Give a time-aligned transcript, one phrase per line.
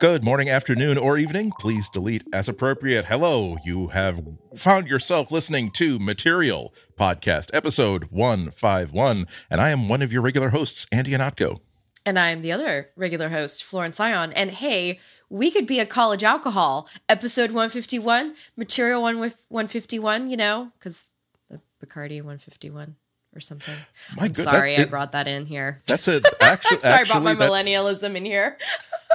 [0.00, 1.52] Good morning, afternoon, or evening.
[1.58, 3.04] Please delete as appropriate.
[3.04, 4.24] Hello, you have
[4.56, 10.48] found yourself listening to Material Podcast, episode 151, and I am one of your regular
[10.48, 11.60] hosts, Andy Ihnatko.
[12.06, 14.32] And I'm the other regular host, Florence Ion.
[14.32, 21.10] And hey, we could be a college alcohol, episode 151, Material 151, you know, because
[21.50, 22.96] the Bacardi 151
[23.36, 23.74] or something.
[24.16, 25.82] My I'm good, sorry that, I brought that in here.
[25.86, 26.80] That's a actually.
[26.80, 28.56] sorry, actually, I brought my millennialism in here.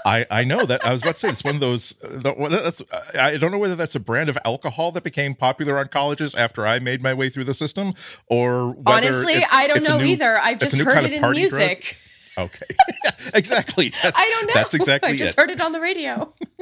[0.05, 1.95] I I know that I was about to say it's one of those.
[2.01, 2.81] Uh, that's
[3.15, 6.65] I don't know whether that's a brand of alcohol that became popular on colleges after
[6.65, 7.93] I made my way through the system,
[8.27, 10.39] or honestly, I don't know new, either.
[10.41, 11.81] I've just heard it in music.
[11.81, 11.95] Drug.
[12.37, 12.65] Okay,
[13.33, 13.93] exactly.
[14.03, 14.53] That's, I don't know.
[14.53, 15.09] That's exactly.
[15.13, 15.41] I just it.
[15.41, 16.33] heard it on the radio.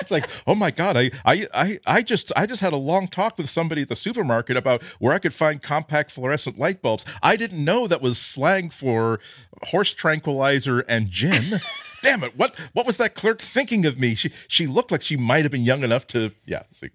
[0.00, 3.08] it's like, oh my god, I, I, I, I just, I just had a long
[3.08, 7.04] talk with somebody at the supermarket about where I could find compact fluorescent light bulbs.
[7.24, 9.18] I didn't know that was slang for
[9.64, 11.60] horse tranquilizer and gin.
[12.06, 12.36] Damn it!
[12.36, 14.14] What, what was that clerk thinking of me?
[14.14, 16.62] She, she looked like she might have been young enough to, yeah.
[16.72, 16.90] See,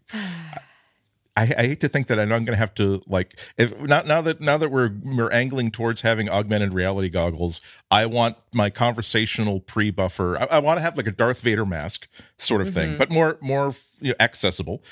[1.37, 3.79] I, I, hate to think that I know I'm going to have to like if
[3.79, 8.35] now now that now that we're we're angling towards having augmented reality goggles, I want
[8.53, 10.37] my conversational pre buffer.
[10.37, 12.75] I, I, want to have like a Darth Vader mask sort of mm-hmm.
[12.75, 14.83] thing, but more more you know, accessible.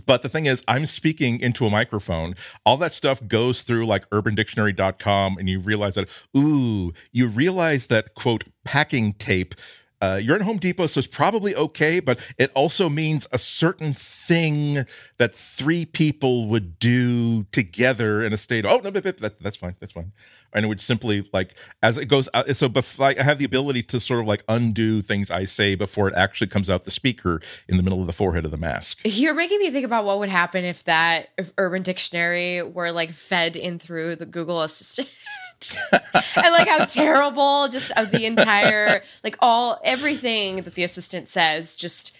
[0.00, 2.34] But the thing is, I'm speaking into a microphone.
[2.64, 8.14] All that stuff goes through like urbandictionary.com, and you realize that, ooh, you realize that,
[8.14, 9.54] quote, packing tape
[10.02, 13.94] uh, you're in Home Depot, so it's probably okay, but it also means a certain
[13.94, 14.84] thing
[15.18, 18.64] that three people would do together in a state.
[18.66, 19.76] Oh, no, that, that's fine.
[19.78, 20.10] That's fine.
[20.52, 22.54] And it would simply like as it goes out.
[22.56, 26.08] So bef- I have the ability to sort of like undo things I say before
[26.08, 28.98] it actually comes out the speaker in the middle of the forehead of the mask.
[29.04, 33.12] You're making me think about what would happen if that if Urban Dictionary were like
[33.12, 35.08] fed in through the Google Assistant.
[35.92, 41.76] and like how terrible just of the entire like all everything that the assistant says
[41.76, 42.12] just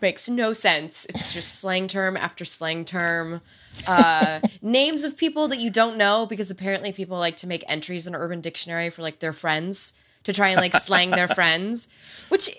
[0.00, 1.06] makes no sense.
[1.06, 3.40] It's just slang term after slang term.
[3.86, 8.06] Uh, names of people that you don't know because apparently people like to make entries
[8.06, 9.92] in an Urban Dictionary for like their friends
[10.24, 11.88] to try and like slang their friends,
[12.28, 12.50] which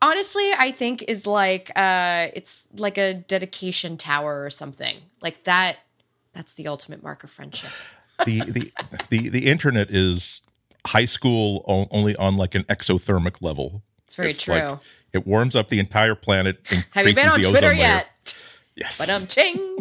[0.00, 5.78] honestly I think is like uh, it's like a dedication tower or something like that.
[6.32, 7.70] That's the ultimate mark of friendship
[8.24, 8.72] the the
[9.10, 10.42] the the internet is
[10.86, 13.82] high school only on like an exothermic level.
[14.04, 14.54] It's very it's true.
[14.54, 14.78] Like,
[15.12, 16.58] it warms up the entire planet.
[16.92, 18.08] Have you been on Twitter yet?
[18.74, 18.98] Yes.
[18.98, 19.78] But I'm ching.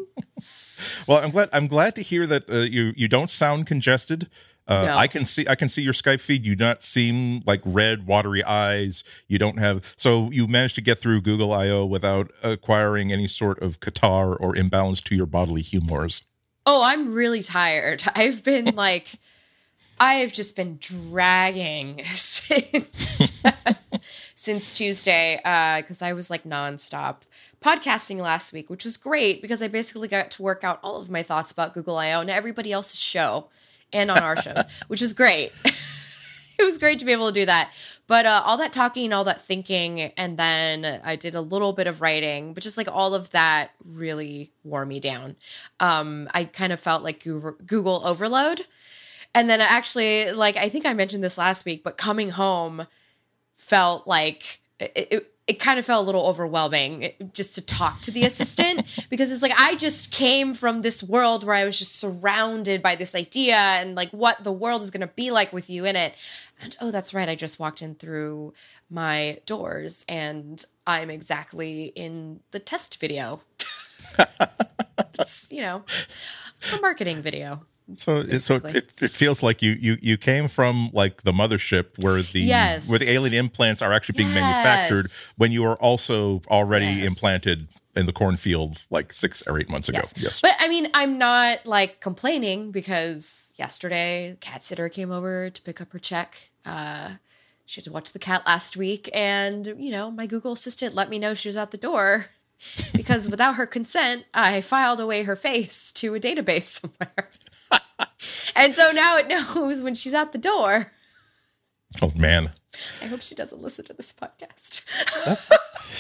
[1.08, 1.50] well, I'm glad.
[1.54, 4.30] I'm glad to hear that uh, you you don't sound congested.
[4.68, 4.98] Uh, no.
[4.98, 6.46] I can see I can see your Skype feed.
[6.46, 9.04] You do not seem like red, watery eyes.
[9.28, 13.62] You don't have so you managed to get through Google I/O without acquiring any sort
[13.62, 16.24] of catarrh or imbalance to your bodily humors.
[16.70, 18.04] Oh, I'm really tired.
[18.16, 19.20] I've been like,
[20.00, 23.32] I have just been dragging since
[24.36, 27.22] since Tuesday because uh, I was like nonstop
[27.64, 31.10] podcasting last week, which was great because I basically got to work out all of
[31.10, 33.48] my thoughts about Google I/O and everybody else's show
[33.92, 35.54] and on our shows, which was great.
[36.60, 37.72] it was great to be able to do that.
[38.08, 41.88] But uh, all that talking, all that thinking, and then I did a little bit
[41.88, 45.36] of writing, but just like all of that really wore me down.
[45.80, 48.66] Um, I kind of felt like Google overload.
[49.36, 52.88] And then actually, like, I think I mentioned this last week, but coming home
[53.56, 58.12] felt like it, it it kind of felt a little overwhelming just to talk to
[58.12, 61.96] the assistant because it's like I just came from this world where I was just
[61.96, 65.70] surrounded by this idea and like what the world is going to be like with
[65.70, 66.16] you in it.
[66.62, 68.54] And oh, that's right, I just walked in through
[68.90, 73.42] my doors and I'm exactly in the test video.
[75.20, 75.84] it's, you know,
[76.74, 77.62] a marketing video.
[77.96, 82.22] So, so it, it feels like you, you you came from like the mothership where
[82.22, 82.90] the yes.
[82.90, 84.36] where the alien implants are actually being yes.
[84.36, 85.06] manufactured
[85.38, 87.10] when you are also already yes.
[87.10, 89.98] implanted in the cornfield like six or eight months ago.
[89.98, 90.14] Yes.
[90.18, 90.42] yes.
[90.42, 95.82] But I mean, I'm not like complaining because yesterday, cat sitter came over to pick
[95.82, 96.52] up her check.
[96.66, 97.16] Uh,
[97.66, 101.10] she had to watch the cat last week, and you know, my Google Assistant let
[101.10, 102.28] me know she was at the door
[102.94, 107.30] because without her consent, I filed away her face to a database somewhere
[108.56, 110.92] and so now it knows when she's at the door.
[112.02, 112.52] Oh man.
[113.02, 114.82] I hope she doesn't listen to this podcast.
[115.26, 115.40] that,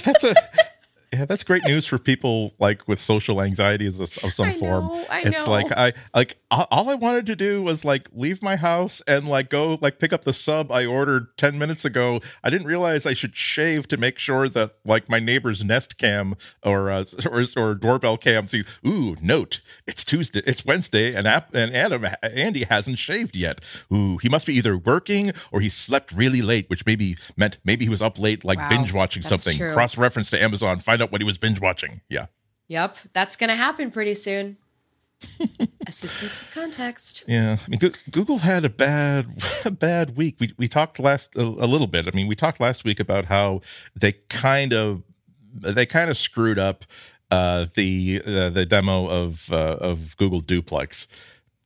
[0.03, 0.35] that's a
[1.13, 4.87] Yeah, that's great news for people like with social anxieties of, some I form.
[4.87, 5.51] know, I it's know.
[5.51, 9.27] like I like all all I wanted to do was like leave my house and
[9.27, 12.19] like go like pick up the sub I ordered 10 minutes ago.
[12.43, 16.35] I didn't realize I should shave to make sure that like my neighbor's Nest cam
[16.61, 21.55] or uh, or, or doorbell cam sees, "Ooh, note, it's Tuesday, it's Wednesday and app
[21.55, 23.61] and Adam Andy hasn't shaved yet.
[23.93, 27.85] Ooh, he must be either working or he slept really late, which maybe meant maybe
[27.85, 29.57] he was up late like Wow, binge watching something.
[29.73, 32.01] Cross reference to Amazon, find out what he was binge watching.
[32.09, 32.27] Yeah.
[32.67, 34.57] Yep, that's going to happen pretty soon.
[35.87, 37.23] Assistance with context.
[37.27, 39.25] Yeah, I mean, Goo- Google had a bad,
[39.65, 40.35] a bad week.
[40.39, 42.07] We we talked last a, a little bit.
[42.07, 43.61] I mean, we talked last week about how
[43.95, 45.01] they kind of
[45.53, 46.85] they kind of screwed up
[47.31, 51.07] uh, the uh, the demo of uh, of Google Duplex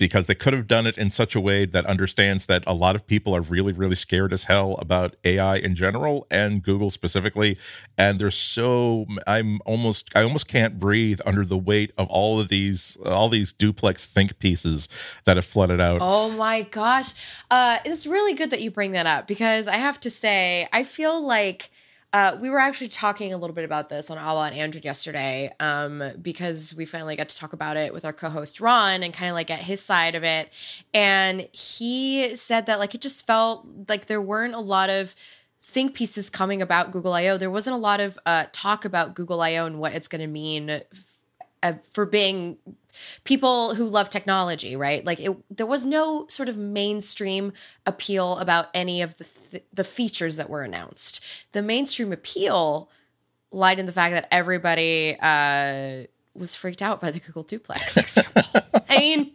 [0.02, 2.96] because they could have done it in such a way that understands that a lot
[2.96, 7.56] of people are really really scared as hell about AI in general and Google specifically
[8.00, 12.50] and there's so I'm almost I almost can't breathe under the weight of all of
[12.50, 14.90] these all these duplex think pieces
[15.26, 16.00] that have flooded out.
[16.02, 17.14] Oh my gosh.
[17.52, 20.84] Uh, it's really good that you bring that up because I have to say, I
[20.84, 21.70] feel like
[22.14, 25.54] uh, we were actually talking a little bit about this on All About Android yesterday
[25.62, 29.30] um, because we finally got to talk about it with our co-host Ron and kind
[29.30, 30.50] of like get his side of it.
[30.94, 35.16] And he said that like it just felt like there weren't a lot of
[35.64, 37.38] think pieces coming about Google I/O.
[37.38, 40.28] There wasn't a lot of uh, talk about Google I/O and what it's going to
[40.28, 40.84] mean f-
[41.64, 42.58] uh, for being
[43.24, 45.04] people who love technology, right?
[45.06, 47.54] Like it, there was no sort of mainstream
[47.86, 51.22] appeal about any of the th- the features that were announced.
[51.52, 52.90] The mainstream appeal
[53.52, 58.44] lied in the fact that everybody uh, was freaked out by the Google Duplex example.
[58.90, 59.32] I mean,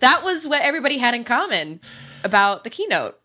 [0.00, 1.80] that was what everybody had in common
[2.24, 3.19] about the keynote.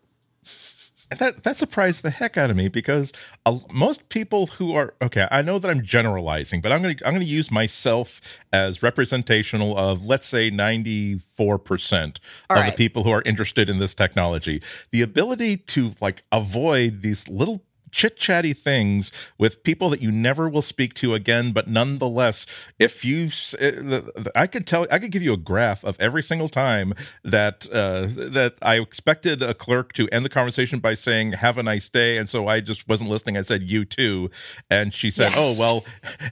[1.10, 3.12] That that surprised the heck out of me because
[3.44, 7.06] uh, most people who are okay, I know that I'm generalizing, but I'm going to
[7.06, 8.20] I'm going to use myself
[8.52, 12.18] as representational of let's say 94%
[12.50, 12.70] All of right.
[12.72, 14.60] the people who are interested in this technology.
[14.90, 17.62] The ability to like avoid these little
[17.96, 22.44] chit chatty things with people that you never will speak to again but nonetheless
[22.78, 24.00] if you uh,
[24.34, 26.92] i could tell i could give you a graph of every single time
[27.24, 31.62] that uh that i expected a clerk to end the conversation by saying have a
[31.62, 33.38] nice day and so i just wasn't listening.
[33.38, 34.30] I said you too
[34.68, 35.38] and she said Yes.
[35.38, 35.84] oh well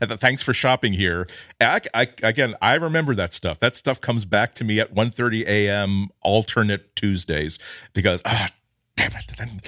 [0.18, 1.26] thanks for shopping here.
[1.62, 3.58] I, I, again i remember that stuff.
[3.60, 7.58] That stuff comes back to me at 1.30 a.m alternate tuesdays
[7.94, 8.50] because ah
[8.96, 9.62] damn it then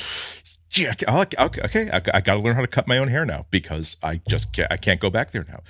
[0.76, 3.96] gee, okay, I, I got to learn how to cut my own hair now because
[4.02, 5.60] I just can't, I can't go back there now.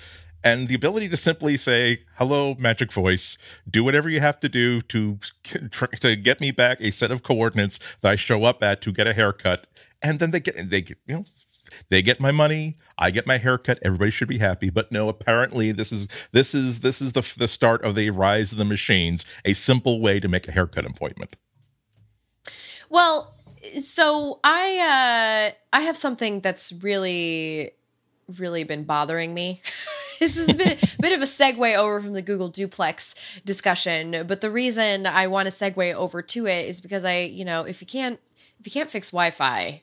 [0.42, 3.38] And the ability to simply say hello, magic voice,
[3.68, 5.18] do whatever you have to do to
[6.00, 9.06] to get me back a set of coordinates that I show up at to get
[9.06, 9.66] a haircut,
[10.02, 11.24] and then they get they get, you know
[11.88, 14.70] they get my money i get my haircut everybody should be happy.
[14.70, 18.52] But no apparently this is this is this is the the start of the rise
[18.52, 21.34] of the machines a simple way to make a haircut appointment.
[22.88, 23.35] Well,
[23.80, 27.72] so I uh I have something that's really
[28.38, 29.60] really been bothering me.
[30.20, 33.14] this has been a bit of a segue over from the Google Duplex
[33.44, 37.44] discussion, but the reason I want to segue over to it is because I, you
[37.44, 38.18] know, if you can't
[38.58, 39.82] if you can't fix Wi-Fi,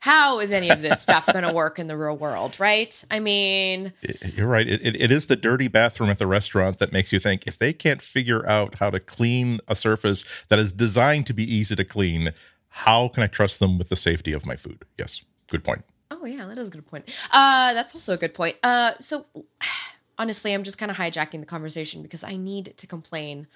[0.00, 3.04] how is any of this stuff going to work in the real world, right?
[3.10, 3.92] I mean,
[4.34, 4.66] You're right.
[4.66, 7.58] It, it, it is the dirty bathroom at the restaurant that makes you think if
[7.58, 11.74] they can't figure out how to clean a surface that is designed to be easy
[11.74, 12.32] to clean,
[12.78, 14.84] how can I trust them with the safety of my food?
[14.98, 15.84] Yes, good point.
[16.12, 17.12] Oh yeah, that is a good point.
[17.32, 18.56] Uh, that's also a good point.
[18.62, 19.26] Uh, so
[20.18, 23.48] honestly, I'm just kind of hijacking the conversation because I need to complain.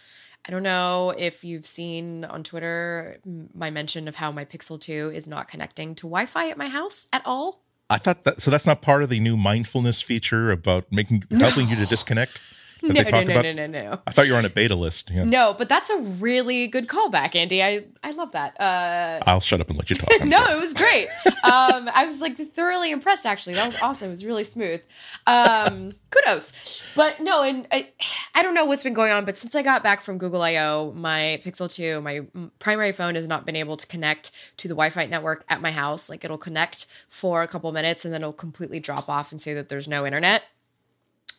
[0.45, 3.19] I don't know if you've seen on Twitter
[3.55, 7.07] my mention of how my Pixel 2 is not connecting to Wi-Fi at my house
[7.13, 7.63] at all.
[7.89, 11.69] I thought that so that's not part of the new mindfulness feature about making helping
[11.69, 12.41] you to disconnect.
[12.83, 14.01] No, no, no, no, no, no.
[14.07, 15.11] I thought you were on a beta list.
[15.11, 15.25] Yeah.
[15.25, 17.63] No, but that's a really good callback, Andy.
[17.63, 18.61] I I love that.
[18.61, 20.09] Uh, I'll shut up and let you talk.
[20.25, 20.53] No, sorry.
[20.53, 21.09] it was great.
[21.45, 23.27] Um, I was like thoroughly impressed.
[23.27, 24.09] Actually, that was awesome.
[24.09, 24.81] It was really smooth.
[25.27, 26.53] Um, kudos.
[26.97, 27.91] But no, and I,
[28.35, 29.25] I don't know what's been going on.
[29.25, 32.23] But since I got back from Google I/O, my Pixel Two, my
[32.59, 36.09] primary phone has not been able to connect to the Wi-Fi network at my house.
[36.11, 39.55] Like it'll connect for a couple minutes and then it'll completely drop off and say
[39.55, 40.43] that there's no internet.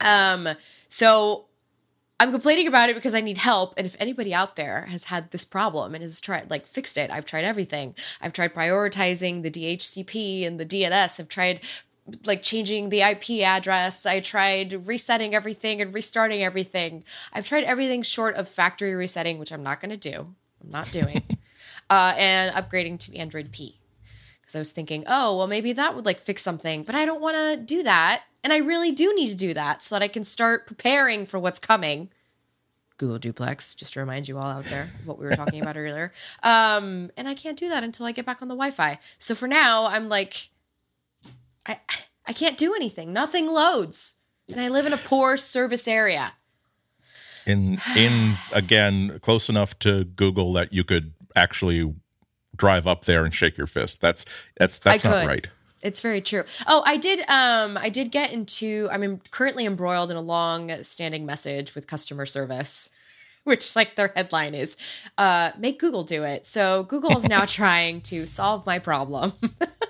[0.04, 0.50] Um,
[0.90, 1.46] so
[2.20, 3.74] I'm complaining about it because I need help.
[3.76, 7.12] And if anybody out there has had this problem and has tried, like, fixed it,
[7.12, 7.96] I've tried everything.
[8.22, 11.20] I've tried prioritizing the DHCP and the DNS.
[11.20, 11.62] I've tried,
[12.26, 14.06] like, changing the IP address.
[14.06, 17.04] I tried resetting everything and restarting everything.
[17.34, 20.34] I've tried everything short of factory resetting, which I'm not going to do.
[20.64, 21.24] I'm not doing.
[21.90, 23.80] uh, and upgrading to Android P.
[24.40, 26.84] Because I was thinking, oh, well, maybe that would, like, fix something.
[26.84, 29.82] But I don't want to do that And I really do need to do that
[29.82, 32.10] so that I can start preparing for what's coming.
[32.98, 35.78] Google Duplex, just to remind you all out there of what we were talking about
[35.78, 36.12] earlier.
[36.44, 39.00] Um, and I can't do that until I get back on the Wi-Fi.
[39.18, 40.50] So for now, I'm like,
[41.66, 41.80] I
[42.26, 43.12] I can't do anything.
[43.12, 44.16] Nothing loads,
[44.50, 46.34] and I live in a poor service area.
[47.46, 51.94] In in again, close enough to Google that you could actually
[52.56, 54.02] drive up there and shake your fist.
[54.02, 54.26] That's
[54.58, 55.28] that's that's I not could.
[55.28, 55.48] right.
[55.84, 56.46] It's very true.
[56.66, 57.20] Oh, I did.
[57.30, 58.88] Um, I did get into.
[58.92, 62.90] I'm currently embroiled in a long-standing message with customer service,
[63.44, 64.78] which, like, their headline is,
[65.18, 69.34] uh, "Make Google do it." So Google is now trying to solve my problem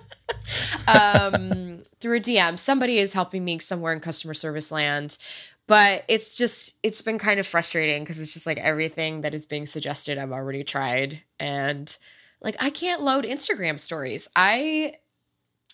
[0.87, 2.57] um, through a DM.
[2.57, 5.19] Somebody is helping me somewhere in customer service land,
[5.67, 9.45] but it's just it's been kind of frustrating because it's just like everything that is
[9.45, 11.95] being suggested I've already tried, and
[12.41, 14.27] like I can't load Instagram stories.
[14.35, 14.95] I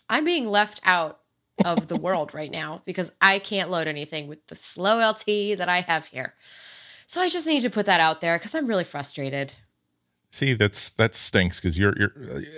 [0.09, 1.19] I'm being left out
[1.63, 5.69] of the world right now because I can't load anything with the slow LTE that
[5.69, 6.35] I have here.
[7.05, 9.55] So I just need to put that out there because I'm really frustrated.
[10.31, 12.13] See, that's that stinks because you're you're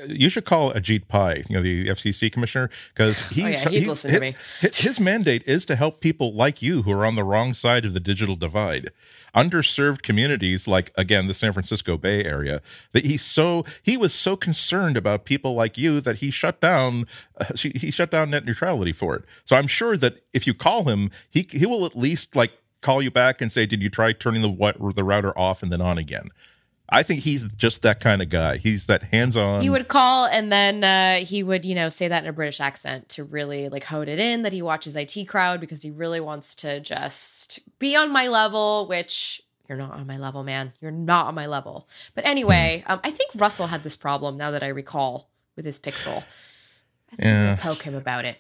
[0.06, 3.88] you should call Ajit Pai, you know, the FCC commissioner, because he's Oh, yeah, he'd
[3.88, 4.36] listen to me.
[4.60, 7.86] His, his mandate is to help people like you who are on the wrong side
[7.86, 8.92] of the digital divide,
[9.34, 12.62] underserved communities like again the San Francisco Bay Area.
[12.92, 17.06] That he's so he was so concerned about people like you that he shut down
[17.38, 19.24] uh, he shut down net neutrality for it.
[19.46, 22.52] So I'm sure that if you call him, he he will at least like
[22.82, 25.72] call you back and say, "Did you try turning the what the router off and
[25.72, 26.32] then on again?"
[26.94, 28.58] I think he's just that kind of guy.
[28.58, 29.62] He's that hands-on.
[29.62, 32.60] He would call and then uh, he would, you know, say that in a British
[32.60, 36.20] accent to really like hone it in that he watches IT Crowd because he really
[36.20, 40.74] wants to just be on my level, which you're not on my level, man.
[40.82, 41.88] You're not on my level.
[42.14, 45.80] But anyway, um, I think Russell had this problem now that I recall with his
[45.80, 46.18] Pixel.
[46.18, 47.44] I think Yeah.
[47.44, 47.56] yeah.
[47.56, 48.38] poke him about it.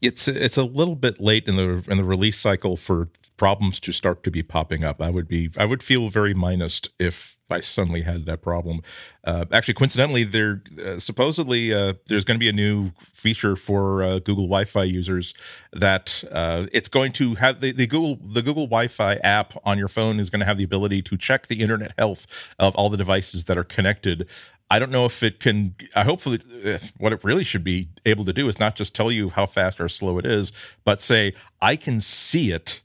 [0.00, 3.92] it's it's a little bit late in the in the release cycle for problems to
[3.92, 5.02] start to be popping up.
[5.02, 8.82] I would be I would feel very minus if I suddenly had that problem.
[9.24, 14.02] Uh, actually, coincidentally, there uh, supposedly uh, there's going to be a new feature for
[14.02, 15.34] uh, Google Wi-Fi users
[15.72, 19.88] that uh, it's going to have the, the Google the Google Wi-Fi app on your
[19.88, 22.26] phone is going to have the ability to check the internet health
[22.58, 24.28] of all the devices that are connected.
[24.70, 25.74] I don't know if it can.
[25.96, 29.10] I hopefully, uh, what it really should be able to do is not just tell
[29.10, 30.52] you how fast or slow it is,
[30.84, 32.80] but say I can see it.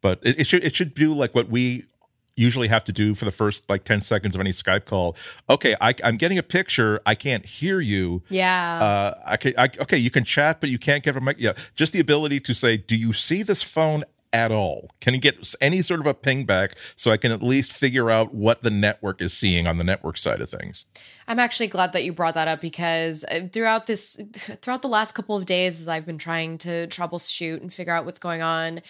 [0.00, 1.84] But it, it should it should do like what we
[2.38, 5.16] usually have to do for the first like ten seconds of any Skype call.
[5.50, 7.00] Okay, I, I'm getting a picture.
[7.06, 8.22] I can't hear you.
[8.28, 8.82] Yeah.
[8.82, 11.36] Uh, I can, I, okay, you can chat, but you can't get a mic.
[11.38, 15.20] Yeah, just the ability to say, "Do you see this phone at all?" Can you
[15.20, 18.62] get any sort of a ping back so I can at least figure out what
[18.62, 20.84] the network is seeing on the network side of things?
[21.26, 24.18] I'm actually glad that you brought that up because uh, throughout this,
[24.62, 28.06] throughout the last couple of days, as I've been trying to troubleshoot and figure out
[28.06, 28.80] what's going on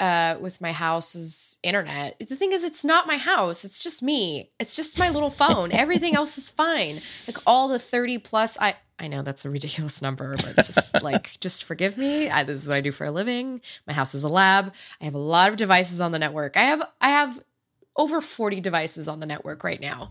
[0.00, 3.64] uh, with my house's internet, the thing is, it's not my house.
[3.64, 4.50] It's just me.
[4.58, 5.70] It's just my little phone.
[5.72, 7.00] Everything else is fine.
[7.28, 8.76] Like all the 30 plus, I.
[8.98, 12.28] I know that's a ridiculous number, but just like, just forgive me.
[12.28, 13.62] I, this is what I do for a living.
[13.86, 14.74] My house is a lab.
[15.00, 16.58] I have a lot of devices on the network.
[16.58, 17.42] I have, I have
[18.00, 20.08] over 40 devices on the network right now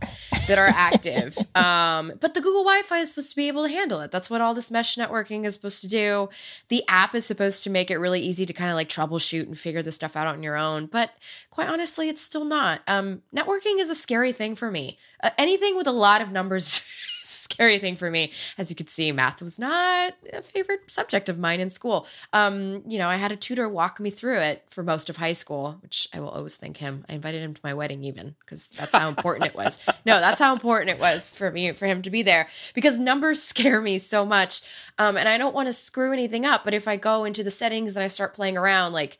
[0.47, 1.35] that are active.
[1.55, 4.11] um, but the Google Wi Fi is supposed to be able to handle it.
[4.11, 6.29] That's what all this mesh networking is supposed to do.
[6.67, 9.57] The app is supposed to make it really easy to kind of like troubleshoot and
[9.57, 10.85] figure this stuff out on your own.
[10.85, 11.09] But
[11.49, 12.81] quite honestly, it's still not.
[12.85, 14.99] Um, networking is a scary thing for me.
[15.23, 16.83] Uh, anything with a lot of numbers
[17.49, 18.31] scary thing for me.
[18.57, 22.07] As you could see, math was not a favorite subject of mine in school.
[22.33, 25.33] Um, you know, I had a tutor walk me through it for most of high
[25.33, 27.05] school, which I will always thank him.
[27.09, 29.79] I invited him to my wedding even because that's how important it was.
[30.05, 33.43] No, that's how important it was for me for him to be there because numbers
[33.49, 34.61] scare me so much.
[34.97, 37.51] Um, and I don't want to screw anything up, but if I go into the
[37.51, 39.19] settings and I start playing around, like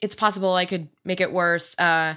[0.00, 1.78] it's possible I could make it worse.
[1.78, 2.14] Uh,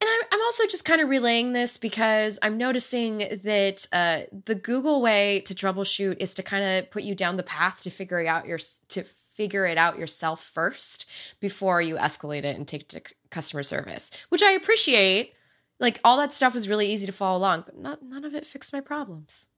[0.00, 4.54] and I'm, I'm also just kind of relaying this because I'm noticing that uh, the
[4.54, 8.24] Google way to troubleshoot is to kind of put you down the path to figure
[8.26, 11.06] out your to figure it out yourself first
[11.40, 15.32] before you escalate it and take it to c- customer service, which I appreciate.
[15.80, 18.44] Like all that stuff was really easy to follow along, but not none of it
[18.44, 19.48] fixed my problems.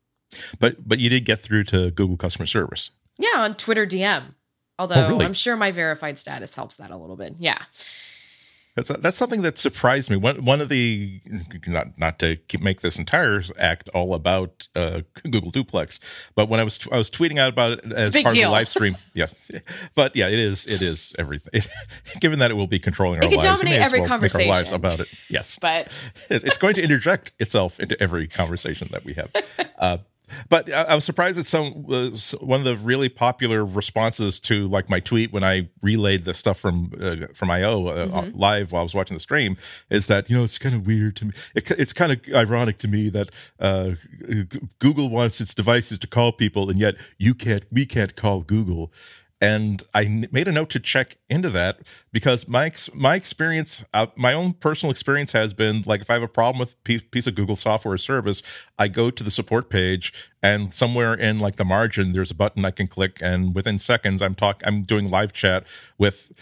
[0.59, 2.91] But but you did get through to Google customer service.
[3.19, 4.35] Yeah, on Twitter DM.
[4.79, 5.25] Although really?
[5.27, 7.37] I'm sure my verified status helps that a little bit.
[7.39, 7.63] Yeah.
[8.77, 10.17] That's that's something that surprised me.
[10.17, 11.21] One one of the
[11.67, 15.99] not not to keep, make this entire act all about uh, Google Duplex,
[16.37, 18.69] but when I was I was tweeting out about it as part of the live
[18.69, 19.27] stream, yeah.
[19.97, 21.63] But yeah, it is it is everything.
[22.21, 24.47] given that it will be controlling our It could lives, dominate every well make our
[24.47, 24.75] lives conversation.
[24.77, 25.09] about it.
[25.29, 25.89] Yes, But
[26.31, 29.31] it- it's going to interject itself into every conversation that we have.
[29.79, 29.99] Uh,
[30.49, 32.11] but I, I was surprised at some uh,
[32.41, 36.59] one of the really popular responses to like my tweet when I relayed the stuff
[36.59, 38.39] from uh, from IO uh, mm-hmm.
[38.39, 39.57] live while I was watching the stream
[39.91, 41.33] is that you know it's kind of weird to me.
[41.55, 43.93] It, it's kind of ironic to me that uh,
[44.79, 47.65] Google wants its devices to call people, and yet you can't.
[47.71, 48.93] We can't call Google
[49.41, 51.81] and I made a note to check into that
[52.13, 56.23] because my my experience, uh, my own personal experience has been like if I have
[56.23, 58.43] a problem with piece, piece of Google software or service,
[58.79, 62.65] I go to the support page and somewhere in like the margin there's a button
[62.65, 65.65] I can click and within seconds I'm talk I'm doing live chat
[65.97, 66.33] with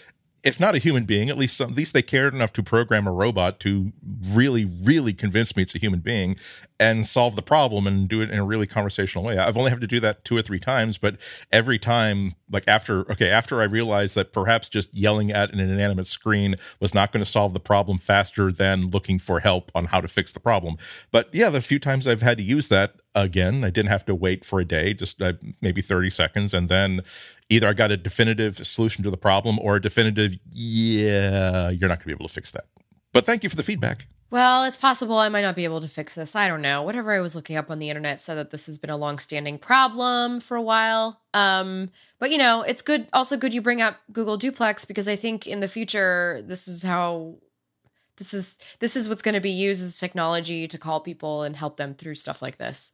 [0.49, 3.13] if not a human being, at least at least they cared enough to program a
[3.13, 3.93] robot to
[4.31, 6.37] really, really convince me it's a human being
[6.81, 9.37] and solve the problem and do it in a really conversational way.
[9.37, 11.17] I've only had to do that two or three times, but
[11.53, 16.07] every time, like after okay, after I realized that perhaps just yelling at an inanimate
[16.07, 20.01] screen was not going to solve the problem faster than looking for help on how
[20.01, 20.79] to fix the problem.
[21.11, 24.15] But yeah, the few times I've had to use that again, I didn't have to
[24.15, 27.03] wait for a day, just uh, maybe 30 seconds, and then
[27.49, 31.99] either I got a definitive solution to the problem or a definitive, yeah, you're not
[31.99, 32.67] going to be able to fix that.
[33.13, 34.07] But thank you for the feedback.
[34.31, 36.37] Well, it's possible I might not be able to fix this.
[36.37, 36.83] I don't know.
[36.83, 39.59] Whatever I was looking up on the internet said that this has been a long-standing
[39.59, 41.23] problem for a while.
[41.33, 45.17] Um, but you know, it's good also good you bring up Google Duplex because I
[45.17, 47.37] think in the future this is how
[48.19, 51.57] this is this is what's going to be used as technology to call people and
[51.57, 52.93] help them through stuff like this.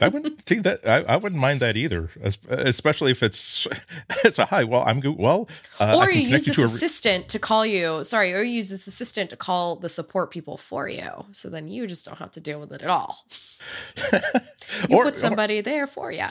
[0.00, 0.86] I wouldn't see that.
[0.86, 2.10] I, I, wouldn't mind that either,
[2.48, 3.66] especially if it's
[4.24, 4.64] it's a hi.
[4.64, 5.16] Well, I'm good.
[5.18, 5.48] Well,
[5.80, 8.04] uh, or you use this to assistant to call you.
[8.04, 11.08] Sorry, or you use this assistant to call the support people for you.
[11.32, 13.26] So then you just don't have to deal with it at all.
[14.88, 16.28] you or, put somebody or, there for you.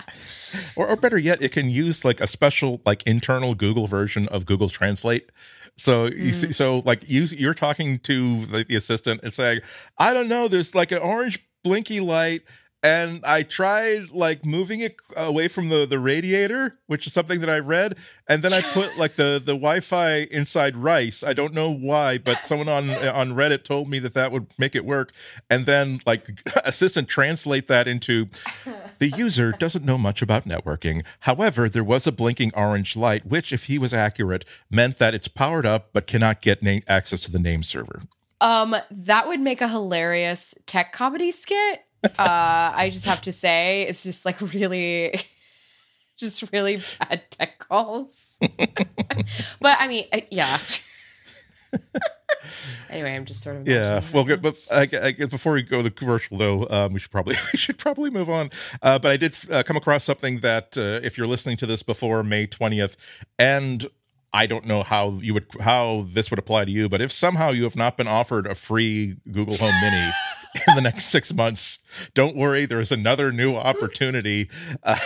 [0.75, 4.45] Or, or better yet, it can use like a special like internal Google version of
[4.45, 5.29] Google Translate.
[5.75, 6.33] So you mm.
[6.33, 9.61] see, so like you you're talking to the, the assistant and saying,
[9.97, 12.43] I don't know, there's like an orange blinky light
[12.83, 17.49] and I tried like moving it away from the the radiator, which is something that
[17.49, 21.23] I read, and then I put like the the Wi-Fi inside rice.
[21.23, 24.75] I don't know why, but someone on on Reddit told me that that would make
[24.75, 25.11] it work,
[25.49, 28.29] and then like assistant translate that into
[28.99, 31.03] the user doesn't know much about networking.
[31.21, 35.27] However, there was a blinking orange light, which, if he was accurate, meant that it's
[35.27, 38.03] powered up but cannot get na- access to the name server.
[38.39, 41.86] Um, that would make a hilarious tech comedy skit
[42.17, 45.19] I just have to say, it's just like really,
[46.17, 48.37] just really bad tech calls.
[49.59, 50.59] but I mean, yeah.
[52.89, 54.03] anyway, I'm just sort of yeah.
[54.13, 57.11] Well, good, but I, I, before we go to the commercial, though, um, we should
[57.11, 58.49] probably we should probably move on.
[58.81, 61.83] Uh, but I did uh, come across something that uh, if you're listening to this
[61.83, 62.95] before May 20th,
[63.37, 63.87] and
[64.33, 67.51] I don't know how you would how this would apply to you, but if somehow
[67.51, 70.11] you have not been offered a free Google Home Mini
[70.67, 71.79] in the next six months.
[72.13, 74.49] Don't worry, there's another new opportunity.
[74.83, 74.97] Uh,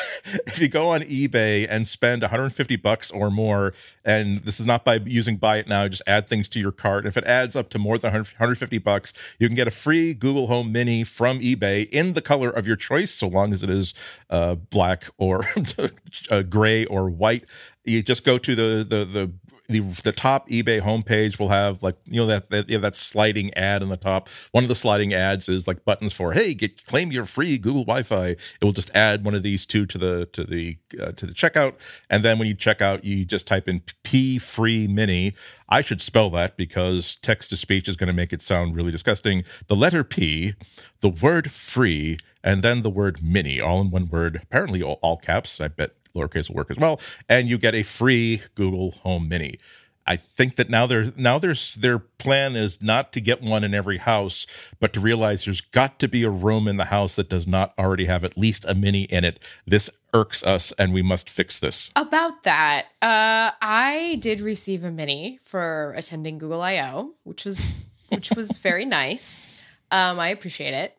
[0.48, 4.86] if you go on eBay and spend 150 bucks or more, and this is not
[4.86, 7.06] by using buy it now, just add things to your cart.
[7.06, 10.48] If it adds up to more than 150 bucks, you can get a free Google
[10.48, 13.94] Home Mini from eBay in the color of your choice, so long as it is
[14.30, 15.48] uh, black or
[16.30, 17.46] uh, gray or white
[17.84, 19.32] you just go to the the the
[19.72, 23.82] the, the top eBay homepage will have like you know that that, that sliding ad
[23.82, 24.30] on the top.
[24.52, 27.84] One of the sliding ads is like buttons for hey get claim your free Google
[27.84, 28.28] Wi-Fi.
[28.28, 31.34] It will just add one of these two to the to the uh, to the
[31.34, 31.76] checkout,
[32.10, 35.34] and then when you check out, you just type in P free mini.
[35.70, 38.92] I should spell that because text to speech is going to make it sound really
[38.92, 39.44] disgusting.
[39.68, 40.54] The letter P,
[41.00, 44.42] the word free, and then the word mini, all in one word.
[44.44, 45.62] Apparently all, all caps.
[45.62, 49.58] I bet lowercase will work as well, and you get a free Google Home Mini.
[50.06, 53.74] I think that now there's now there's their plan is not to get one in
[53.74, 54.48] every house,
[54.80, 57.74] but to realize there's got to be a room in the house that does not
[57.78, 59.40] already have at least a mini in it.
[59.66, 61.92] This irks us, and we must fix this.
[61.96, 67.72] About that, uh, I did receive a mini for attending Google I/O, which was
[68.10, 69.52] which was very nice.
[69.92, 70.98] Um, I appreciate it.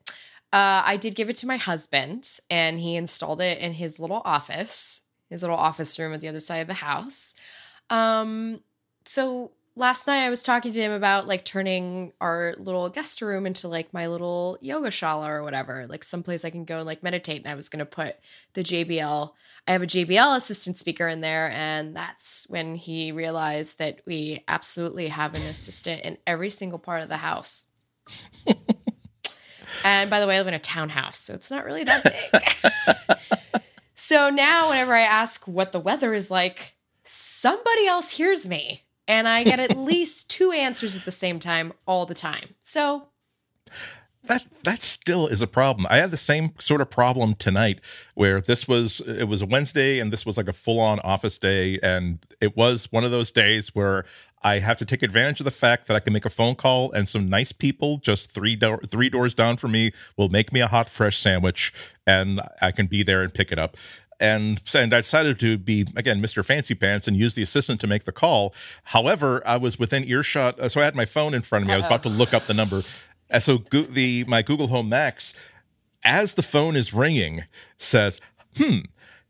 [0.52, 4.22] Uh, I did give it to my husband, and he installed it in his little
[4.24, 5.01] office,
[5.32, 7.34] his little office room at the other side of the house.
[7.90, 8.60] Um,
[9.04, 13.46] so last night I was talking to him about like turning our little guest room
[13.46, 17.02] into like my little yoga shala or whatever, like someplace I can go and like
[17.02, 17.42] meditate.
[17.42, 18.16] And I was gonna put
[18.54, 19.32] the JBL.
[19.66, 24.42] I have a JBL assistant speaker in there, and that's when he realized that we
[24.48, 27.64] absolutely have an assistant in every single part of the house.
[29.84, 33.61] And by the way, I live in a townhouse, so it's not really that big.
[34.02, 38.82] so now, whenever I ask what the weather is like, somebody else hears me.
[39.06, 42.56] And I get at least two answers at the same time all the time.
[42.60, 43.06] So
[44.24, 45.86] that that still is a problem.
[45.88, 47.80] I had the same sort of problem tonight
[48.14, 51.38] where this was it was a Wednesday and this was like a full on office
[51.38, 54.04] day and it was one of those days where
[54.44, 56.90] I have to take advantage of the fact that I can make a phone call
[56.92, 60.60] and some nice people just three do- three doors down from me will make me
[60.60, 61.72] a hot fresh sandwich
[62.06, 63.76] and I can be there and pick it up.
[64.20, 66.44] And, and I decided to be again Mr.
[66.44, 68.54] Fancy Pants and use the assistant to make the call.
[68.84, 71.74] However, I was within earshot, uh, so I had my phone in front of me.
[71.74, 72.82] I was about to look up the number,
[73.30, 75.34] and so go- the my Google Home Max,
[76.04, 77.44] as the phone is ringing,
[77.78, 78.20] says,
[78.56, 78.80] "Hmm,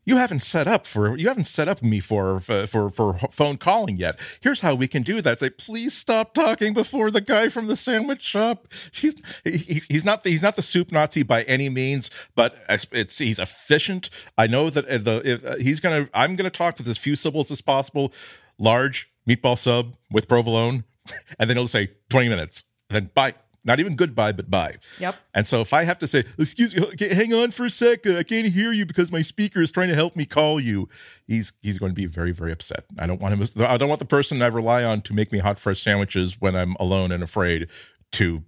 [0.05, 3.57] you haven't set up for you haven't set up me for for for, for phone
[3.57, 4.19] calling yet.
[4.41, 5.39] Here's how we can do that.
[5.39, 8.67] Say, please stop talking before the guy from the sandwich shop.
[8.91, 12.55] He's he, he's not the, he's not the soup Nazi by any means, but
[12.91, 14.09] it's he's efficient.
[14.37, 17.51] I know that uh, the uh, he's gonna I'm gonna talk with as few syllables
[17.51, 18.13] as possible.
[18.57, 20.83] Large meatball sub with provolone,
[21.39, 22.63] and then he'll say 20 minutes.
[22.89, 23.33] Then bye
[23.65, 24.77] not even goodbye, but bye.
[24.99, 25.15] Yep.
[25.33, 28.17] And so if I have to say, excuse me, hang on for a sec, uh,
[28.17, 30.87] I can't hear you because my speaker is trying to help me call you,
[31.27, 32.85] he's he's going to be very very upset.
[32.97, 33.65] I don't want him.
[33.65, 36.55] I don't want the person I rely on to make me hot fresh sandwiches when
[36.55, 37.67] I'm alone and afraid
[38.13, 38.43] to.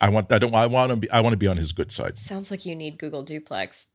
[0.00, 0.32] I want.
[0.32, 0.54] I don't.
[0.54, 1.10] I want to be.
[1.10, 2.16] I want to be on his good side.
[2.16, 3.86] Sounds like you need Google Duplex.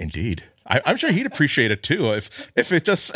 [0.00, 0.44] Indeed.
[0.66, 3.14] I, am sure he'd appreciate it too if if it just.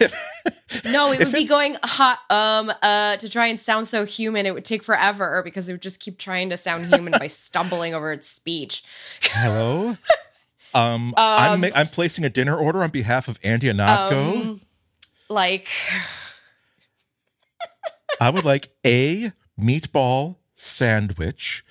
[0.00, 4.06] If, no, it would be it, going hot um uh to try and sound so
[4.06, 4.46] human.
[4.46, 7.94] It would take forever because it would just keep trying to sound human by stumbling
[7.94, 8.84] over its speech.
[9.22, 9.96] Hello.
[10.72, 14.40] Um, um I'm I'm placing a dinner order on behalf of Andy Ihnatko.
[14.42, 14.60] Um,
[15.28, 15.66] like,
[18.20, 21.64] I would like a meatball sandwich,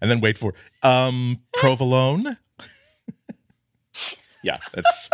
[0.00, 2.38] and then wait for um provolone
[4.44, 5.10] yeah, that's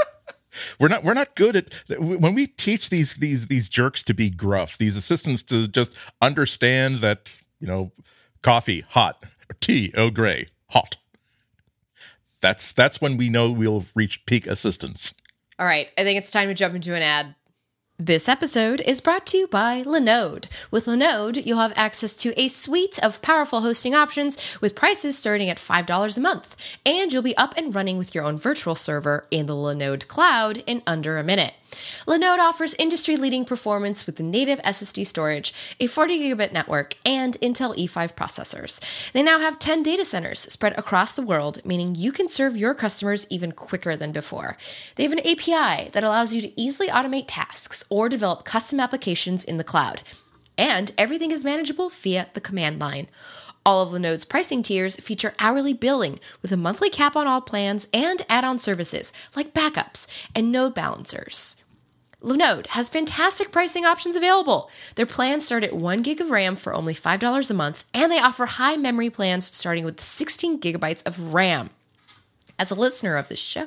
[0.79, 4.29] we're not we're not good at when we teach these these these jerks to be
[4.29, 7.93] gruff, these assistants to just understand that you know
[8.43, 9.25] coffee hot,
[9.61, 10.97] tea oh gray hot.
[12.43, 15.15] That's that's when we know we'll reach peak assistance.
[15.59, 17.35] All right, I think it's time to jump into an ad.
[18.03, 20.47] This episode is brought to you by Linode.
[20.71, 25.51] With Linode, you'll have access to a suite of powerful hosting options with prices starting
[25.51, 29.27] at $5 a month, and you'll be up and running with your own virtual server
[29.31, 31.53] in the Linode cloud in under a minute.
[32.07, 37.77] Linode offers industry leading performance with native SSD storage, a 40 gigabit network, and Intel
[37.77, 38.81] E5 processors.
[39.13, 42.75] They now have 10 data centers spread across the world, meaning you can serve your
[42.75, 44.57] customers even quicker than before.
[44.97, 49.45] They have an API that allows you to easily automate tasks or develop custom applications
[49.45, 50.03] in the cloud.
[50.59, 53.09] And everything is manageable via the command line.
[53.67, 57.87] All of Linode's pricing tiers feature hourly billing with a monthly cap on all plans
[57.93, 61.57] and add on services like backups and node balancers.
[62.23, 64.71] Linode has fantastic pricing options available.
[64.95, 68.19] Their plans start at 1 gig of RAM for only $5 a month, and they
[68.19, 71.71] offer high memory plans starting with 16 gigabytes of RAM.
[72.59, 73.67] As a listener of this show,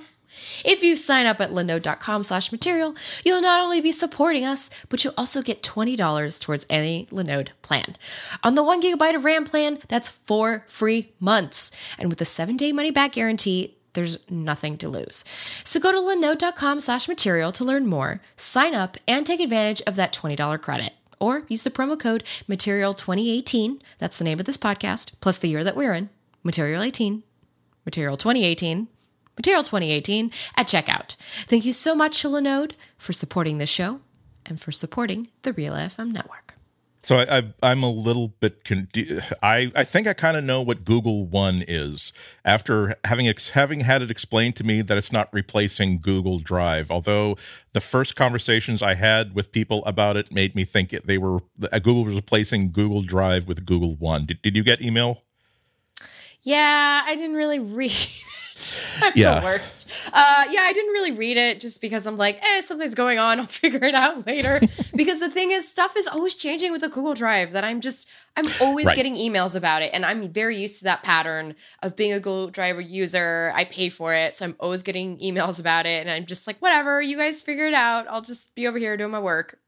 [0.63, 5.03] if you sign up at linode.com slash material, you'll not only be supporting us, but
[5.03, 7.95] you'll also get $20 towards any Linode plan.
[8.43, 11.71] On the one gigabyte of RAM plan, that's four free months.
[11.97, 15.23] And with a seven day money back guarantee, there's nothing to lose.
[15.63, 19.95] So go to linode.com slash material to learn more, sign up, and take advantage of
[19.95, 20.93] that $20 credit.
[21.19, 25.63] Or use the promo code Material2018, that's the name of this podcast, plus the year
[25.63, 26.09] that we're in,
[26.43, 27.23] Material 18,
[29.37, 31.15] Material 2018, at checkout.
[31.47, 34.01] Thank you so much, Linode, for supporting the show
[34.45, 36.53] and for supporting the Relay FM network.
[37.03, 38.63] So I, I, am a little bit.
[38.63, 38.87] Con-
[39.41, 42.13] I I think I kind of know what Google One is
[42.45, 46.89] after having ex- having had it explained to me that it's not replacing Google Drive.
[46.89, 47.35] Although
[47.73, 51.39] the first conversations I had with people about it made me think it, they were
[51.69, 54.25] uh, Google was replacing Google Drive with Google One.
[54.25, 55.23] Did Did you get email?
[56.41, 57.91] Yeah, I didn't really read.
[59.15, 59.39] Yeah.
[59.39, 59.87] the worst.
[60.11, 63.39] Uh, yeah, I didn't really read it just because I'm like, eh, something's going on.
[63.39, 64.59] I'll figure it out later.
[64.95, 67.51] because the thing is, stuff is always changing with the Google Drive.
[67.51, 68.95] That I'm just, I'm always right.
[68.95, 72.49] getting emails about it, and I'm very used to that pattern of being a Google
[72.49, 73.51] Drive user.
[73.55, 76.59] I pay for it, so I'm always getting emails about it, and I'm just like,
[76.59, 78.07] whatever, you guys figure it out.
[78.09, 79.59] I'll just be over here doing my work.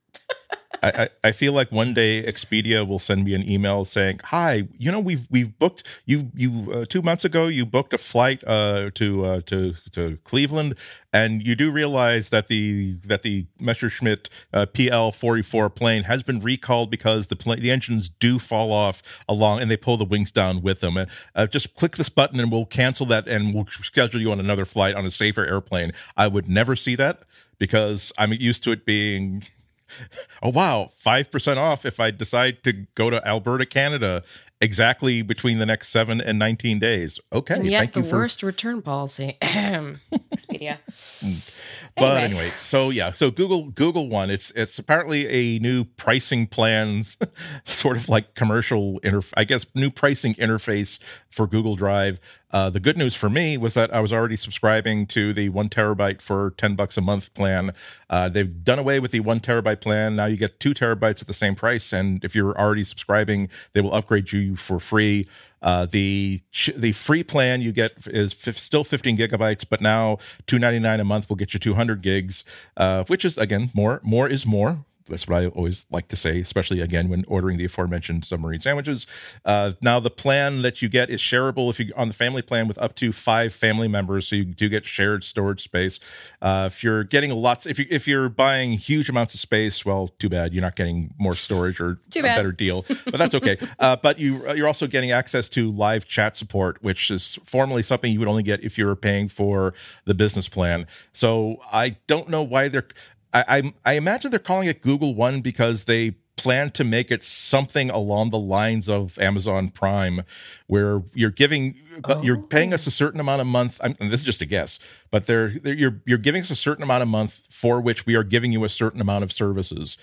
[0.85, 4.91] I, I feel like one day Expedia will send me an email saying, "Hi, you
[4.91, 8.91] know we've we've booked you you uh, two months ago you booked a flight uh,
[8.95, 10.75] to uh, to to Cleveland,
[11.11, 16.21] and you do realize that the that the Messerschmitt uh, PL forty four plane has
[16.21, 20.05] been recalled because the plane the engines do fall off along and they pull the
[20.05, 20.97] wings down with them.
[20.97, 24.39] And uh, just click this button and we'll cancel that and we'll schedule you on
[24.39, 25.93] another flight on a safer airplane.
[26.15, 27.23] I would never see that
[27.57, 29.43] because I'm used to it being
[30.43, 34.23] oh wow, five percent off if I decide to go to Alberta, Canada,
[34.61, 37.19] exactly between the next seven and 19 days.
[37.31, 37.55] Okay.
[37.55, 39.37] And yet thank the you for worst return policy.
[39.41, 40.77] Expedia.
[41.95, 42.23] but Anyway.
[42.23, 47.17] anyway, so yeah, so Google Google One, it's it's apparently a new pricing plans,
[47.65, 52.19] sort of like commercial inter, I guess new pricing interface for Google Drive.
[52.55, 55.67] Uh, the good news for me was that I was already subscribing to the one
[55.67, 57.73] terabyte for ten bucks a month plan.
[58.09, 60.15] Uh, they've done away with the one terabyte plan.
[60.15, 63.81] Now you get two terabytes at the same price, and if you're already subscribing, they
[63.81, 65.27] will upgrade you for free.
[65.61, 66.39] Uh, the
[66.77, 70.15] the free plan you get is fif- still 15 gigabytes, but now
[70.47, 72.45] 2.99 a month will get you 200 gigs,
[72.77, 74.85] uh, which is again more more is more.
[75.07, 79.05] That's what I always like to say, especially again when ordering the aforementioned submarine sandwiches.
[79.45, 82.67] Uh, now the plan that you get is shareable if you on the family plan
[82.67, 85.99] with up to five family members, so you do get shared storage space.
[86.41, 90.07] Uh, if you're getting lots, if you if you're buying huge amounts of space, well,
[90.19, 91.99] too bad you're not getting more storage or
[92.31, 93.57] a better deal, but that's okay.
[93.79, 98.11] uh, but you you're also getting access to live chat support, which is formally something
[98.11, 100.87] you would only get if you were paying for the business plan.
[101.13, 102.87] So I don't know why they're.
[103.35, 107.23] I I, I imagine they're calling it Google One because they plan to make it
[107.23, 110.21] something along the lines of Amazon Prime,
[110.67, 112.91] where you're giving, but you're paying us a oh.
[112.91, 113.79] certain amount a month.
[113.83, 114.79] I'm, and this is just a guess,
[115.11, 118.15] but they're, they're you're you're giving us a certain amount a month for which we
[118.15, 119.97] are giving you a certain amount of services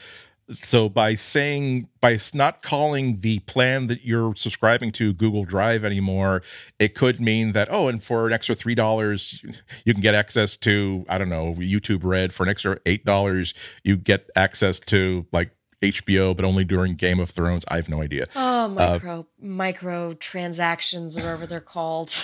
[0.52, 6.42] so by saying by not calling the plan that you're subscribing to google drive anymore
[6.78, 9.42] it could mean that oh and for an extra three dollars
[9.84, 12.32] you can get access to i don't know youtube red.
[12.32, 15.50] For an extra eight dollars you get access to like
[15.82, 17.64] hbo but only during game of thrones.
[17.68, 18.26] I have no idea.
[18.36, 22.14] Oh, uh, micro micro transactions, or whatever they're called.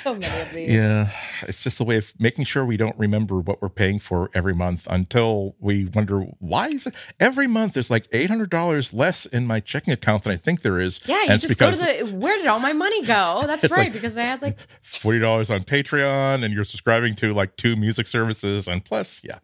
[0.00, 0.70] So many of these.
[0.72, 1.10] yeah
[1.42, 4.54] it's just the way of making sure we don't remember what we're paying for every
[4.54, 9.60] month until we wonder why is it every month there's like $800 less in my
[9.60, 12.10] checking account than i think there is Yeah, you just go to the.
[12.16, 13.42] Where did all my money go?
[13.46, 14.58] That's right, like- because I had like.
[14.82, 19.38] forty dollars on Patreon, and you're subscribing to like two music services, and plus, yeah.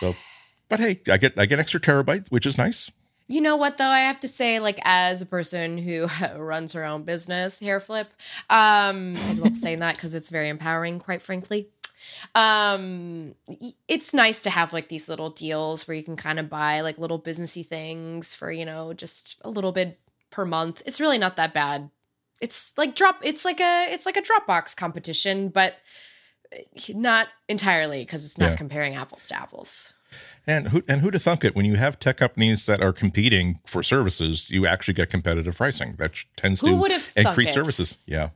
[0.00, 0.14] So,
[0.68, 2.90] but hey, I get I get extra terabyte, which is nice.
[3.32, 3.86] You know what though?
[3.86, 8.08] I have to say, like, as a person who runs her own business, hair flip.
[8.50, 11.68] Um, I love saying that because it's very empowering, quite frankly.
[12.34, 13.34] Um,
[13.88, 16.98] it's nice to have like these little deals where you can kind of buy like
[16.98, 19.98] little businessy things for you know just a little bit
[20.30, 20.82] per month.
[20.84, 21.88] It's really not that bad.
[22.40, 23.20] It's like drop.
[23.22, 25.76] It's like a it's like a Dropbox competition, but
[26.52, 26.64] eh,
[26.94, 28.56] not entirely because it's not Yeah.
[28.56, 29.94] comparing apples to apples.
[30.46, 33.60] And who and who to thunk it when you have tech companies that are competing
[33.66, 35.94] for services, you actually get competitive pricing.
[35.98, 37.52] That tends Who to increase it?
[37.52, 37.98] services.
[38.06, 38.30] Yeah,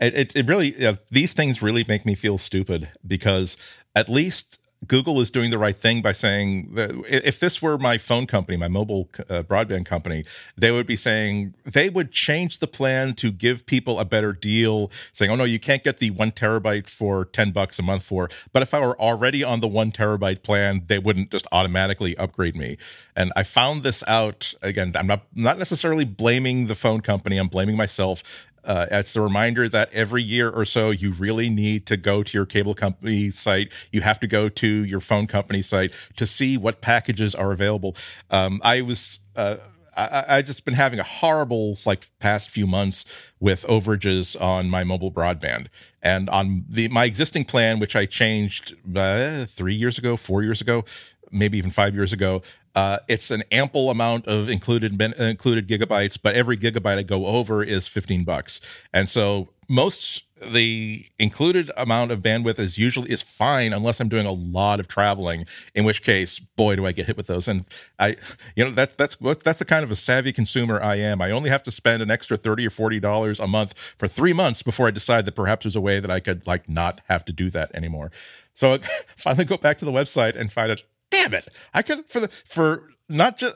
[0.00, 3.56] it it, it really these things really make me feel stupid because
[3.94, 7.98] at least Google is doing the right thing by saying that if this were my
[7.98, 10.24] phone company, my mobile uh, broadband company,
[10.56, 14.90] they would be saying they would change the plan to give people a better deal,
[15.12, 18.28] saying, "Oh no, you can't get the one terabyte for ten bucks a month for."
[18.52, 22.56] But if I were already on the one terabyte plan, they wouldn't just automatically upgrade
[22.56, 22.76] me.
[23.16, 24.92] And I found this out again.
[24.94, 27.38] I'm not not necessarily blaming the phone company.
[27.38, 28.22] I'm blaming myself
[28.64, 32.38] uh, it's a reminder that every year or so you really need to go to
[32.38, 33.70] your cable company site.
[33.92, 37.96] You have to go to your phone company site to see what packages are available.
[38.30, 39.56] Um, i was uh,
[39.96, 43.04] I, I just been having a horrible like past few months
[43.40, 45.68] with overages on my mobile broadband.
[46.02, 50.60] And on the my existing plan which i changed uh, three years ago four years
[50.60, 50.84] ago
[51.30, 52.42] maybe even five years ago.
[52.74, 57.62] Uh, it's an ample amount of included included gigabytes, but every gigabyte I go over
[57.62, 58.60] is fifteen bucks,
[58.92, 64.26] and so most the included amount of bandwidth is usually is fine unless I'm doing
[64.26, 65.46] a lot of traveling.
[65.74, 67.48] In which case, boy, do I get hit with those.
[67.48, 67.64] And
[67.98, 68.16] I,
[68.56, 71.22] you know, that that's that's the kind of a savvy consumer I am.
[71.22, 74.32] I only have to spend an extra thirty or forty dollars a month for three
[74.32, 77.24] months before I decide that perhaps there's a way that I could like not have
[77.26, 78.10] to do that anymore.
[78.54, 78.80] So I
[79.16, 81.48] finally go back to the website and find it damn it.
[81.72, 83.54] I could for the for not just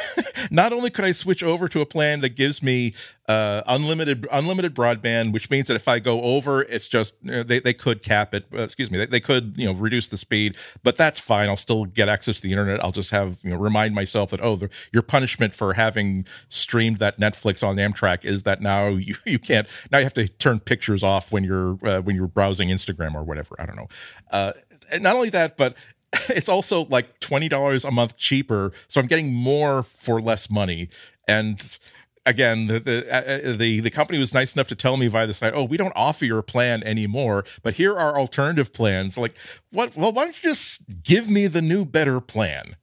[0.50, 2.92] not only could i switch over to a plan that gives me
[3.28, 7.72] uh unlimited unlimited broadband which means that if i go over it's just they, they
[7.72, 10.96] could cap it uh, excuse me they, they could you know reduce the speed but
[10.96, 11.48] that's fine.
[11.48, 12.82] I'll still get access to the internet.
[12.82, 16.98] I'll just have you know remind myself that oh the, your punishment for having streamed
[16.98, 20.58] that netflix on amtrak is that now you, you can't now you have to turn
[20.58, 23.54] pictures off when you're uh, when you're browsing instagram or whatever.
[23.58, 23.88] I don't know.
[24.30, 24.52] Uh
[25.00, 25.76] not only that but
[26.28, 30.88] it's also like $20 a month cheaper so i'm getting more for less money.
[31.26, 31.78] And
[32.26, 35.34] again the the, uh, the the company was nice enough to tell me via the
[35.34, 39.18] site oh we don't offer your plan anymore but here are alternative plans.
[39.18, 39.36] Like
[39.70, 39.96] what?
[39.96, 42.76] Well why don't you just give me the new better plan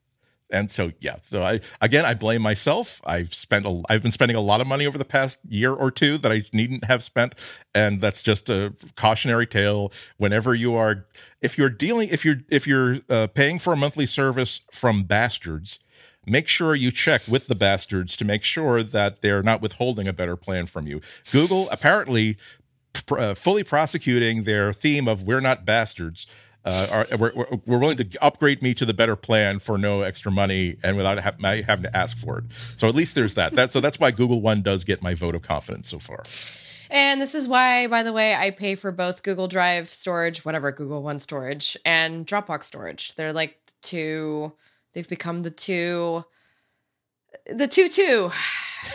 [0.52, 3.02] and so yeah so i again i blame myself.
[3.06, 5.92] I've spent a, i've been spending a lot of money over the past year or
[5.92, 7.36] two that i needn't have spent.
[7.74, 9.92] And that's just a cautionary tale.
[10.18, 11.06] Whenever you are
[11.42, 15.80] if you're dealing if you're if you're uh, paying for a monthly service from bastards
[16.26, 20.14] make sure you check with the bastards to make sure that they're not withholding a
[20.14, 21.00] better plan from you.
[21.32, 22.38] Google apparently
[22.94, 26.26] pr- uh, fully prosecuting their theme of we're not bastards
[26.66, 27.32] uh, are we're,
[27.66, 31.20] we're willing to upgrade me to the better plan for no extra money and without
[31.20, 32.46] having to ask for it.
[32.76, 33.56] So at least there's that.
[33.56, 36.24] That so that's why Google One does get my vote of confidence so far.
[36.90, 40.72] And this is why, by the way, I pay for both Google Drive storage, whatever
[40.72, 43.16] Google One storage, and Dropbox storage.
[43.16, 44.54] They're like two.
[44.94, 46.26] They've become the two.
[47.52, 48.32] The two two.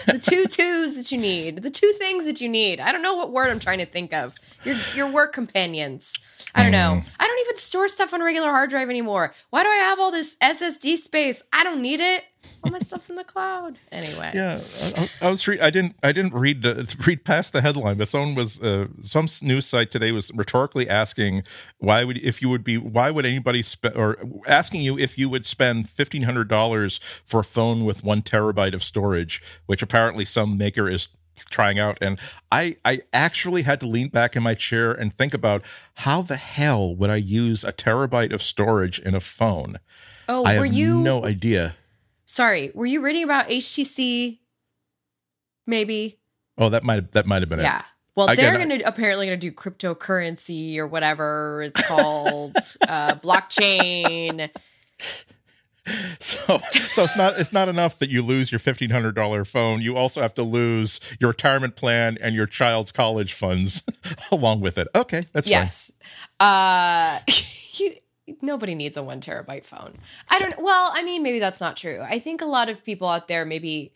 [0.06, 1.62] the two twos that you need.
[1.62, 2.80] The two things that you need.
[2.80, 4.34] I don't know what word I'm trying to think of.
[4.64, 6.14] Your your work companions.
[6.54, 7.00] I don't know.
[7.00, 7.08] Mm.
[7.18, 9.34] I don't even store stuff on a regular hard drive anymore.
[9.50, 11.42] Why do I have all this SSD space?
[11.52, 12.24] I don't need it.
[12.62, 13.78] All my stuff's in the cloud.
[13.90, 14.32] Anyway.
[14.34, 14.60] Yeah,
[14.96, 15.46] I, I was.
[15.48, 15.96] Re- I didn't.
[16.02, 19.90] I didn't read the, read past the headline, but someone was uh, some news site
[19.90, 21.42] today was rhetorically asking
[21.78, 25.28] why would if you would be why would anybody spend or asking you if you
[25.28, 30.24] would spend fifteen hundred dollars for a phone with one terabyte of storage, which apparently
[30.24, 31.08] some maker is
[31.48, 32.18] trying out and
[32.52, 35.62] i i actually had to lean back in my chair and think about
[35.94, 39.78] how the hell would i use a terabyte of storage in a phone
[40.28, 41.76] Oh, i were have you no idea
[42.30, 44.38] sorry, were you reading about HTC
[45.66, 46.18] maybe?
[46.58, 47.82] oh that might that might have been it Yeah.
[48.16, 52.56] Well, Again, they're going to apparently going to do cryptocurrency or whatever it's called,
[52.88, 54.50] uh, blockchain.
[56.18, 56.60] so
[56.92, 59.96] so it's not it's not enough that you lose your fifteen hundred dollar phone you
[59.96, 63.82] also have to lose your retirement plan and your child's college funds
[64.30, 65.90] along with it okay that's yes.
[66.38, 67.20] Uh,
[67.72, 67.94] you,
[68.40, 69.96] nobody needs a one terabyte phone.
[70.28, 70.60] I don't.
[70.62, 72.00] Well, I mean, maybe that's not true.
[72.02, 73.92] I think a lot of people out there, maybe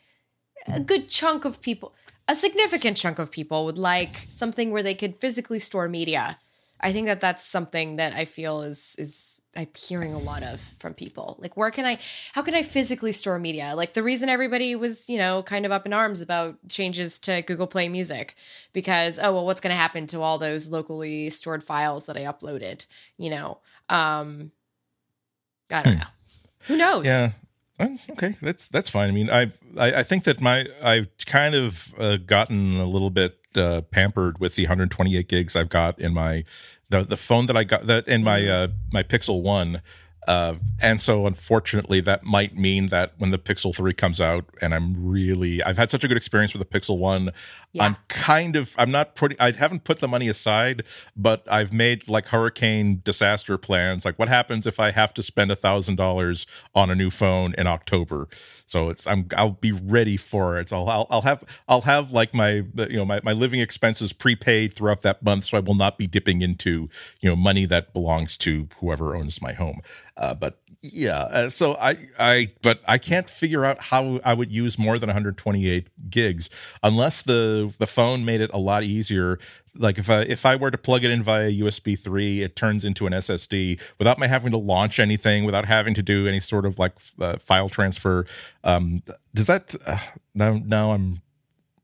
[0.66, 1.94] a good chunk of people,
[2.28, 6.38] a significant chunk of people, would like something where they could physically store media.
[6.84, 10.60] I think that that's something that I feel is is I'm hearing a lot of
[10.78, 11.36] from people.
[11.40, 11.98] Like, where can I,
[12.32, 13.72] how can I physically store media?
[13.74, 17.40] Like the reason everybody was, you know, kind of up in arms about changes to
[17.42, 18.34] Google Play Music,
[18.72, 22.22] because oh well, what's going to happen to all those locally stored files that I
[22.24, 22.84] uploaded?
[23.16, 24.50] You know, um,
[25.70, 26.00] I don't Hmm.
[26.00, 26.06] know.
[26.66, 27.06] Who knows?
[27.06, 27.30] Yeah.
[27.80, 29.08] Oh, Okay, that's that's fine.
[29.08, 33.10] I mean, I I, I think that my I've kind of uh, gotten a little
[33.10, 36.44] bit uh, pampered with the 128 gigs I've got in my
[36.90, 39.82] the the phone that I got that in my uh, my Pixel One.
[40.26, 44.74] Uh, and so unfortunately that might mean that when the Pixel 3 comes out and
[44.74, 47.30] I'm really I've had such a good experience with the Pixel 1
[47.72, 47.84] Yeah.
[47.84, 52.08] I'm kind of I'm not putting I haven't put the money aside but I've made
[52.08, 56.46] like hurricane disaster plans like what happens if I have to spend a thousand dollars
[56.74, 58.26] on a new phone in October
[58.66, 60.68] so it's I'm I'll be ready for it.
[60.70, 64.74] So I'll I'll have I'll have like my you know my, my living expenses prepaid
[64.74, 66.88] throughout that month so I will not be dipping into
[67.20, 69.80] you know money that belongs to whoever owns my home.
[70.16, 70.58] Uh, but
[70.92, 74.98] yeah uh, so i i but i can't figure out how i would use more
[74.98, 76.50] than 128 gigs
[76.82, 79.38] unless the the phone made it a lot easier
[79.76, 82.84] like if i if i were to plug it in via usb 3 it turns
[82.84, 86.66] into an ssd without my having to launch anything without having to do any sort
[86.66, 88.26] of like uh, file transfer
[88.64, 89.02] um
[89.34, 89.98] does that uh,
[90.34, 91.20] now now i'm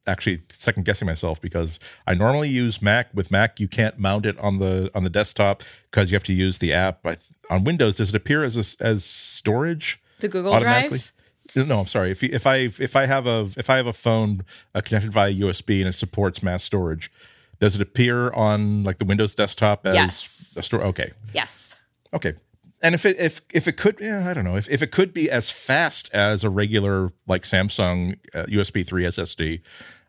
[0.07, 3.09] actually second guessing myself because I normally use Mac.
[3.14, 6.33] With Mac, you can't mount it on the on the desktop because you have to
[6.33, 7.07] use the app.
[7.48, 10.59] On Windows, does it appear as a, as storage The Google?
[10.59, 11.12] Drive.
[11.57, 12.12] No, I'm sorry.
[12.12, 15.33] If if I if I have a if I have a phone uh, connected via
[15.33, 17.11] USB and it supports mass storage,
[17.60, 20.56] does it appear on like the Windows desktop as Yes.
[20.58, 20.82] a store?
[20.86, 21.76] Okay, Yes.
[22.12, 22.34] Okay.
[22.82, 25.12] And if it if if it could yeah, I don't know if, if it could
[25.12, 29.60] be as fast as a regular like Samsung uh, USB 3 SSD,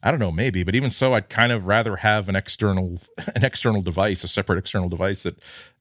[0.01, 2.99] I don't know maybe, but even so, I'd kind of rather have an external
[3.35, 5.37] an external device, a separate external device that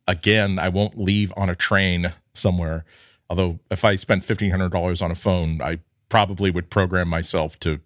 [0.08, 2.84] again I won't leave on a train somewhere.
[3.30, 5.78] Although if I spent fifteen hundred dollars on a phone, I
[6.08, 7.78] probably would program myself to,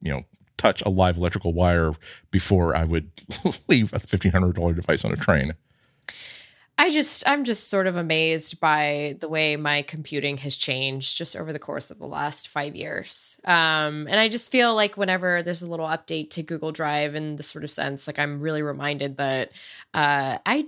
[0.00, 0.24] you know,
[0.56, 1.92] touch a live electrical wire
[2.30, 3.10] before I would
[3.68, 5.54] leave a fifteen hundred dollar device on a train.
[6.78, 11.36] I just I'm just sort of amazed by the way my computing has changed just
[11.36, 13.38] over the course of the last 5 years.
[13.44, 17.36] Um and I just feel like whenever there's a little update to Google Drive in
[17.36, 19.50] this sort of sense like I'm really reminded that
[19.94, 20.66] uh I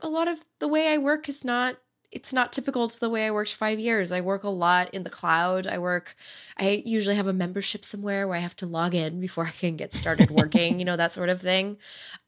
[0.00, 1.76] a lot of the way I work is not
[2.12, 4.10] it's not typical to the way I worked 5 years.
[4.12, 5.66] I work a lot in the cloud.
[5.66, 6.16] I work
[6.56, 9.76] I usually have a membership somewhere where I have to log in before I can
[9.76, 11.78] get started working, you know, that sort of thing.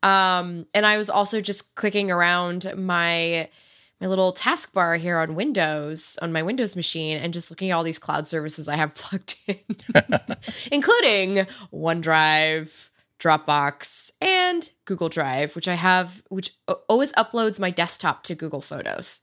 [0.02, 3.48] Um, and I was also just clicking around my
[4.00, 7.84] my little taskbar here on Windows on my Windows machine and just looking at all
[7.84, 9.58] these cloud services I have plugged in,
[10.72, 16.50] including OneDrive, Dropbox, and Google Drive, which I have, which
[16.88, 19.20] always uploads my desktop to Google Photos.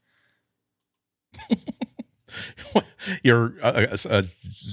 [3.23, 4.21] Your uh, uh, uh,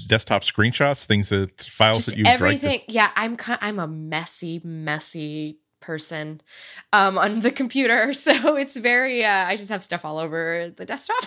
[0.07, 2.81] desktop screenshots, things that files Just that you everything.
[2.87, 3.37] Yeah, I'm.
[3.47, 6.41] I'm a messy, messy person
[6.93, 9.25] um, on the computer, so it's very.
[9.25, 11.23] Uh, I just have stuff all over the desktop.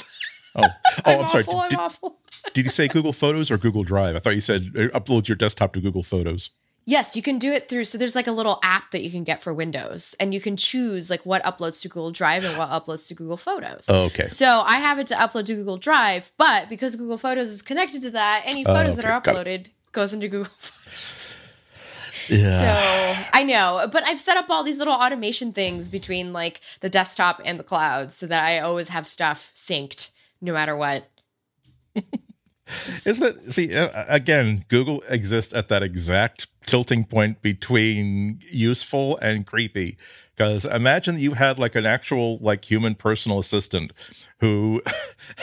[0.55, 0.68] Oh, oh,
[1.05, 1.45] I'm, I'm sorry.
[1.45, 2.18] awful, I'm did, awful.
[2.55, 4.16] did you say Google Photos or Google Drive?
[4.16, 6.51] I thought you said uh, upload your desktop to Google Photos.
[6.87, 7.85] Yes, you can do it through.
[7.85, 10.57] So there's like a little app that you can get for Windows, and you can
[10.57, 13.85] choose like what uploads to Google Drive and what uploads to Google Photos.
[13.89, 14.24] Oh, okay.
[14.24, 18.03] So I have it to upload to Google Drive, but because Google Photos is connected
[18.03, 21.37] to that, any Oh, photos that are uploaded goes into Google Photos.
[22.28, 22.59] Yeah.
[23.16, 26.89] So I know, but I've set up all these little automation things between like the
[26.89, 30.11] desktop and the cloud, so that I always have stuff synced
[30.41, 31.09] no matter what.
[32.85, 34.64] Just- Is that see again?
[34.68, 39.97] Google exists at that exact tilting point between useful and creepy.
[40.41, 43.93] Because imagine that you had like an actual like human personal assistant
[44.41, 44.80] who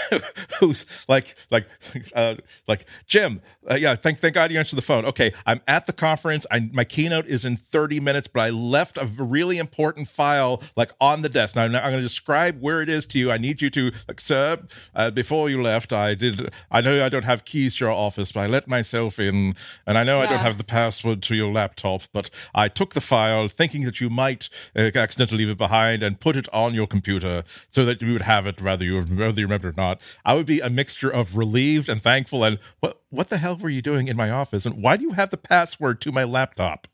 [0.59, 1.67] who's like like
[2.15, 2.35] uh,
[2.67, 3.41] like Jim.
[3.69, 5.05] Uh, yeah, thank thank God you answered the phone.
[5.05, 6.45] Okay, I'm at the conference.
[6.49, 10.91] I, my keynote is in 30 minutes, but I left a really important file like
[10.99, 11.55] on the desk.
[11.55, 13.31] Now I'm, going to describe where it is to you.
[13.31, 14.57] I need you to like, sir.
[14.95, 16.49] Uh, before you left, I did.
[16.71, 19.97] I know I don't have keys to your office, but I let myself in, and
[19.97, 23.47] I know I don't have the password to your laptop, but I took the file
[23.47, 27.43] thinking that you might uh, accidentally leave it behind and put it on your computer
[27.69, 29.99] so that you would have it whether you whether you remember it or not.
[30.25, 33.69] I would be a mixture of relieved and thankful and what what the hell were
[33.69, 36.87] you doing in my office and why do you have the password to my laptop?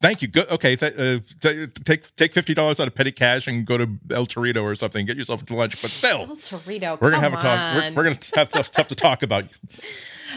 [0.00, 0.28] Thank you.
[0.28, 3.76] Go, okay, th- uh, t- take take fifty dollars out of petty cash and go
[3.76, 5.04] to El Torito or something.
[5.06, 5.82] Get yourself to lunch.
[5.82, 7.74] But still, Oh, Torito, we're gonna have a talk.
[7.74, 9.46] We're, we're gonna have stuff, stuff to talk about.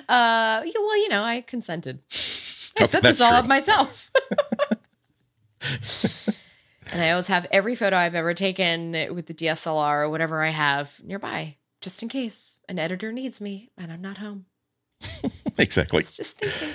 [0.08, 2.00] Uh, yeah, well, you know, I consented.
[2.80, 3.40] I Okay, set this all true.
[3.40, 4.10] up myself.
[6.92, 10.50] and I always have every photo I've ever taken with the DSLR or whatever I
[10.50, 14.46] have nearby, just in case an editor needs me and I'm not home.
[15.58, 16.00] Exactly.
[16.00, 16.70] It's just thinking,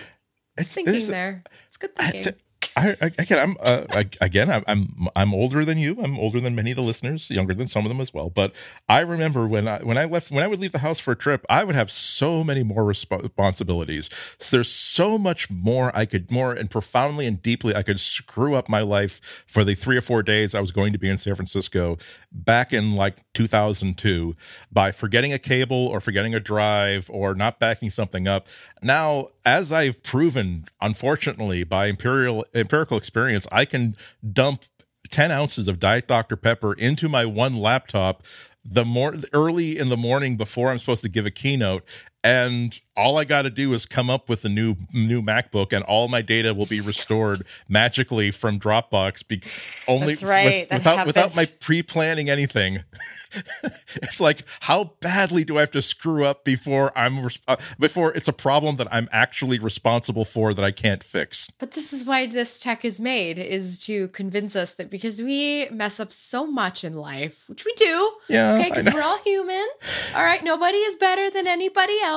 [0.58, 1.42] It's- thinking there.
[1.68, 2.34] It's good thinking.
[2.76, 5.96] I, again, I'm uh, again, I'm, I'm I'm older than you.
[6.02, 8.28] I'm older than many of the listeners, younger than some of them as well.
[8.28, 8.52] But
[8.86, 11.16] I remember when I when I left when I would leave the house for a
[11.16, 14.10] trip, I would have so many more resp- responsibilities.
[14.38, 18.54] So there's so much more I could more and profoundly and deeply I could screw
[18.54, 21.16] up my life for the three or four days I was going to be in
[21.16, 21.96] San Francisco
[22.30, 24.36] back in like 2002
[24.70, 28.46] by forgetting a cable or forgetting a drive or not backing something up.
[28.82, 33.96] Now, as I've proven, unfortunately, by imperial empirical experience, I can
[34.32, 34.64] dump
[35.10, 36.36] 10 ounces of Diet Dr.
[36.36, 38.24] Pepper into my one laptop
[38.68, 41.84] the more early in the morning before I'm supposed to give a keynote.
[42.26, 45.84] And all I got to do is come up with a new new MacBook, and
[45.84, 49.26] all my data will be restored magically from Dropbox.
[49.28, 49.42] Be-
[49.86, 52.84] only That's right, that without without my pre-planning anything.
[53.96, 58.12] it's like how badly do I have to screw up before I'm res- uh, before
[58.14, 61.50] it's a problem that I'm actually responsible for that I can't fix.
[61.58, 65.68] But this is why this tech is made is to convince us that because we
[65.70, 69.66] mess up so much in life, which we do, Yeah, okay, because we're all human.
[70.14, 72.15] All right, nobody is better than anybody else.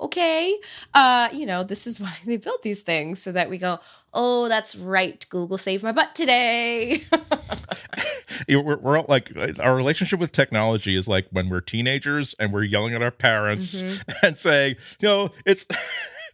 [0.00, 0.56] Okay,
[0.94, 3.80] uh, you know this is why they built these things so that we go,
[4.14, 7.02] oh, that's right, Google saved my butt today.
[8.48, 12.62] We're, we're all like our relationship with technology is like when we're teenagers and we're
[12.62, 13.82] yelling at our parents
[14.22, 15.66] and saying, you know, it's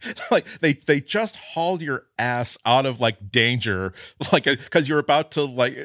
[0.31, 3.93] like they they just hauled your ass out of like danger,
[4.31, 5.75] like because you're about to like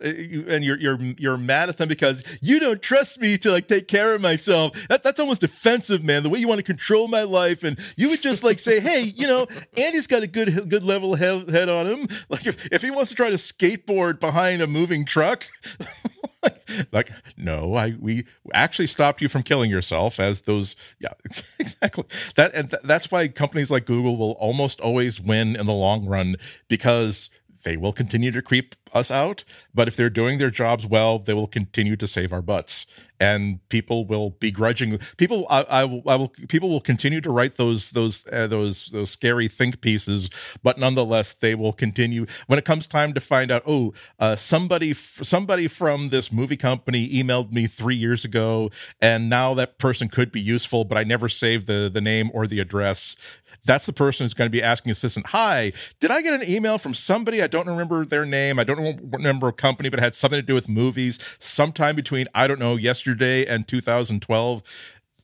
[0.00, 3.68] you, and you're you're you're mad at them because you don't trust me to like
[3.68, 4.72] take care of myself.
[4.88, 6.22] That that's almost offensive, man.
[6.22, 9.00] The way you want to control my life, and you would just like say, hey,
[9.00, 9.46] you know,
[9.76, 12.08] Andy's got a good good level head, head on him.
[12.28, 15.46] Like if if he wants to try to skateboard behind a moving truck.
[16.92, 21.12] like no i we actually stopped you from killing yourself as those yeah
[21.58, 22.04] exactly.
[22.36, 26.06] That and th- that's why companies like google will almost always win in the long
[26.06, 26.36] run
[26.68, 27.30] because
[27.64, 29.44] they will continue to creep us out
[29.74, 32.86] but if they're doing their jobs well they will continue to save our butts
[33.22, 37.56] and people will begrudging people I, I will I will people will continue to write
[37.56, 40.28] those those uh, those those scary think pieces
[40.62, 44.92] but nonetheless they will continue when it comes time to find out oh uh, somebody
[44.94, 48.70] somebody from this movie company emailed me 3 years ago
[49.00, 52.46] and now that person could be useful but I never saved the the name or
[52.46, 53.16] the address
[53.64, 56.78] that's the person who's going to be asking assistant hi did i get an email
[56.78, 58.58] from somebody i don't remember their name.
[58.58, 61.18] I don't remember a company, but it had something to do with movies.
[61.38, 64.62] Sometime between I don't know yesterday and 2012,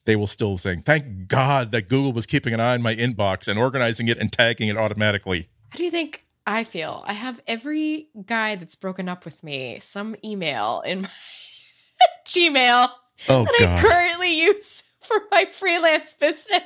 [0.05, 3.49] they will still saying, "Thank God that Google was keeping an eye on my inbox
[3.49, 7.05] and organizing it and tagging it automatically." How do you think I feel?
[7.07, 11.09] I have every guy that's broken up with me some email in my
[12.27, 12.91] Gmail
[13.29, 13.79] Oh that God.
[13.79, 16.63] I currently use for my freelance business.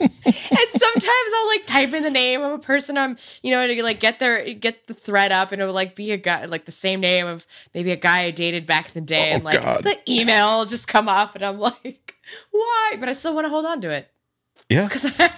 [0.00, 0.10] And
[0.70, 4.00] sometimes I'll like type in the name of a person I'm, you know, to like
[4.00, 7.00] get their get the thread up, and it'll like be a guy like the same
[7.00, 9.84] name of maybe a guy I dated back in the day, Oh, and like God.
[9.84, 12.14] the email just come up, and I'm like,
[12.50, 12.96] why?
[12.98, 14.10] But I still want to hold on to it
[14.68, 14.84] Yeah.
[14.84, 15.30] because I,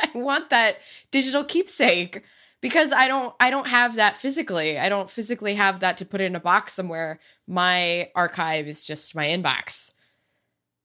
[0.00, 0.78] I want that
[1.10, 2.22] digital keepsake
[2.60, 4.78] because I don't I don't have that physically.
[4.78, 7.18] I don't physically have that to put in a box somewhere.
[7.46, 9.92] My archive is just my inbox,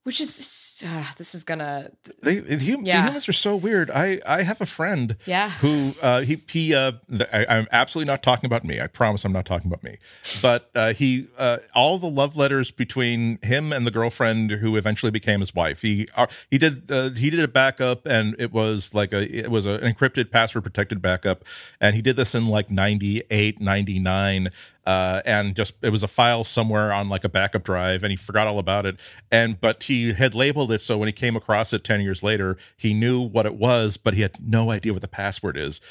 [0.06, 1.90] which is uh, this is gonna
[2.22, 3.90] They, the, hum- the humans are so weird.
[3.90, 5.50] I, I have a friend yeah.
[5.50, 6.92] who uh, he he uh,
[7.34, 8.80] I, I'm absolutely not talking about me.
[8.80, 9.98] I promise I'm not talking about me.
[10.44, 15.12] But uh, he uh, all the love letters between him and the girlfriend who eventually
[15.12, 15.82] became his wife.
[15.82, 19.50] He uh, he did uh, he did a backup and it was like a it
[19.50, 21.44] was an encrypted password protected backup
[21.82, 24.52] and he did this in like 98 99
[24.86, 28.16] uh, and just it was a file somewhere on like a backup drive and he
[28.16, 29.00] forgot all about it.
[29.32, 32.58] And but he had labeled it so when he came across it 10 years later
[32.78, 35.82] he knew what it was but he had no idea what the password is.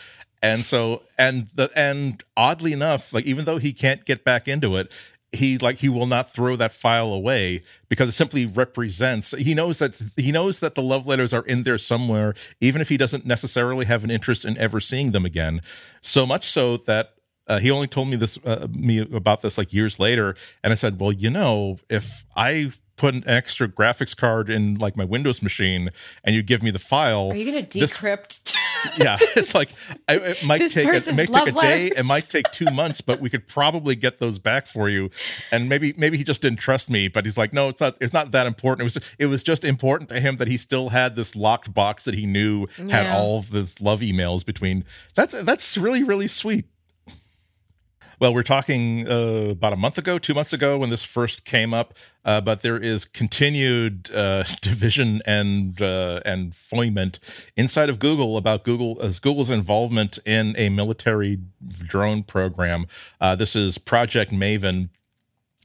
[0.43, 4.77] And so and the and oddly enough like even though he can't get back into
[4.77, 4.93] it
[5.33, 9.81] he like he will not throw that file away because it simply represents he knows
[9.81, 13.27] that he knows that the love letters are in there somewhere even if he doesn't
[13.27, 15.61] necessarily have an interest in ever seeing them again.
[16.01, 17.15] So much so that
[17.47, 20.35] uh, he only told me this uh, me about this like years later.
[20.63, 24.97] And i said well you know if i put an extra graphics card in like
[24.97, 25.91] my windows machine
[26.23, 28.55] and you give me the file Are you gonna this- decrypt?
[28.99, 29.71] yeah it's like
[30.09, 32.67] I, it might This take a, it may take a day it might take two
[32.71, 35.11] months but we could probably get those back for you.
[35.51, 38.13] And maybe maybe he just didn't trust me but he's like no it's not it's
[38.13, 38.83] not that important.
[38.83, 42.05] It was it was just important to him that he still had this locked box
[42.05, 44.85] that he knew had all of this love emails between.
[45.15, 46.67] That's that's really really sweet
[48.21, 51.75] well, we're talking uh, about a month ago, two months ago when this first came
[51.75, 51.95] up,
[52.25, 57.19] uh, but there is continued uh, division and uh, and foment
[57.57, 61.39] inside of Google about Google as Google's involvement in a military
[61.87, 62.87] drone program.
[63.21, 64.89] Uh, this is Project Maven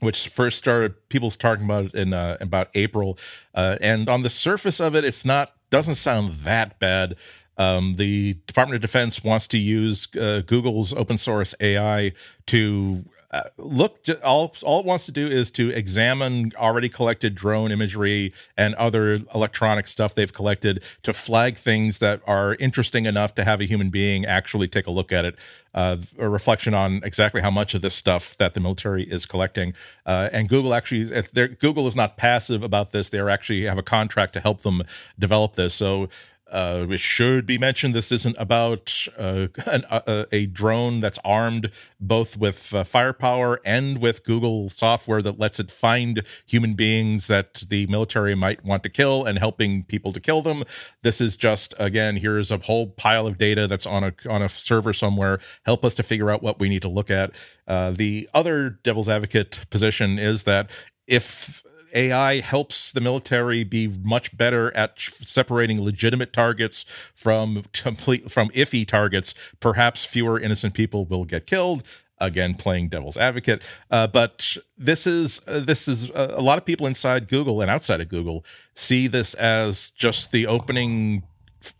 [0.00, 3.18] which first started people's talking about it in uh, about April,
[3.54, 7.16] uh, and on the surface of it, it's not doesn't sound that bad.
[7.60, 12.12] Um, the Department of Defense wants to use uh, Google's open source AI
[12.46, 14.02] to uh, look.
[14.04, 18.74] To, all all it wants to do is to examine already collected drone imagery and
[18.76, 23.66] other electronic stuff they've collected to flag things that are interesting enough to have a
[23.66, 25.36] human being actually take a look at it.
[25.74, 29.74] Uh, a reflection on exactly how much of this stuff that the military is collecting.
[30.06, 31.22] Uh, and Google actually,
[31.60, 33.10] Google is not passive about this.
[33.10, 34.82] They actually have a contract to help them
[35.18, 35.74] develop this.
[35.74, 36.08] So
[36.50, 41.70] uh, it should be mentioned this isn't about uh, an, a, a drone that's armed
[42.00, 47.64] both with uh, firepower and with Google software that lets it find human beings that
[47.68, 50.64] the military might want to kill and helping people to kill them.
[51.02, 54.48] This is just again here's a whole pile of data that's on a on a
[54.48, 55.40] server somewhere.
[55.64, 57.34] Help us to figure out what we need to look at.
[57.66, 60.70] Uh, the other devil's advocate position is that
[61.06, 61.62] if
[61.92, 66.84] AI helps the military be much better at separating legitimate targets
[67.14, 69.34] from complete from iffy targets.
[69.60, 71.82] Perhaps fewer innocent people will get killed.
[72.22, 76.66] Again, playing devil's advocate, uh, but this is uh, this is uh, a lot of
[76.66, 81.22] people inside Google and outside of Google see this as just the opening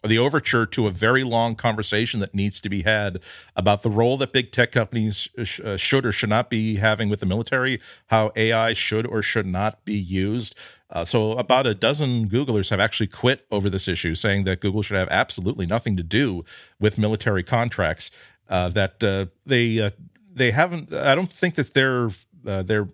[0.03, 3.20] the overture to a very long conversation that needs to be had
[3.57, 7.09] about the role that big tech companies sh- uh, should or should not be having
[7.09, 10.55] with the military, how AI should or should not be used.
[10.91, 14.83] Uh, so, about a dozen Googlers have actually quit over this issue, saying that Google
[14.83, 16.45] should have absolutely nothing to do
[16.81, 18.11] with military contracts.
[18.49, 19.91] Uh, that uh, they uh,
[20.35, 20.93] they haven't.
[20.93, 22.11] I don't think that their
[22.47, 22.89] uh, their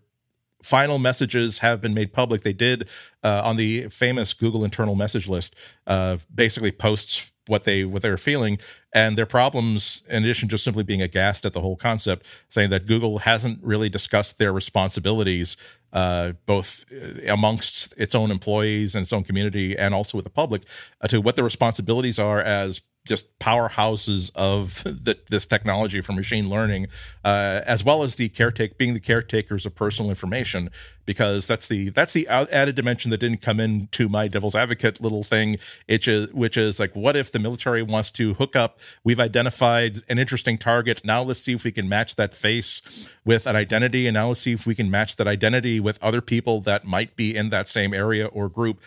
[0.66, 2.42] final messages have been made public.
[2.42, 2.88] They did
[3.22, 5.54] uh, on the famous Google internal message list,
[5.86, 8.58] uh, basically posts what they what they're feeling
[8.92, 10.02] and their problems.
[10.08, 13.88] In addition, just simply being aghast at the whole concept, saying that Google hasn't really
[13.88, 15.56] discussed their responsibilities.
[15.92, 20.30] Uh, both uh, amongst its own employees and its own community, and also with the
[20.30, 20.62] public,
[21.00, 26.50] uh, to what the responsibilities are as just powerhouses of the, this technology for machine
[26.50, 26.88] learning,
[27.24, 30.70] uh, as well as the caretake being the caretakers of personal information,
[31.06, 35.22] because that's the that's the added dimension that didn't come into my devil's advocate little
[35.22, 35.56] thing,
[35.88, 38.78] which is which is like, what if the military wants to hook up?
[39.04, 41.02] We've identified an interesting target.
[41.04, 42.82] Now let's see if we can match that face
[43.24, 46.20] with an identity, and now let's see if we can match that identity with other
[46.20, 48.80] people that might be in that same area or group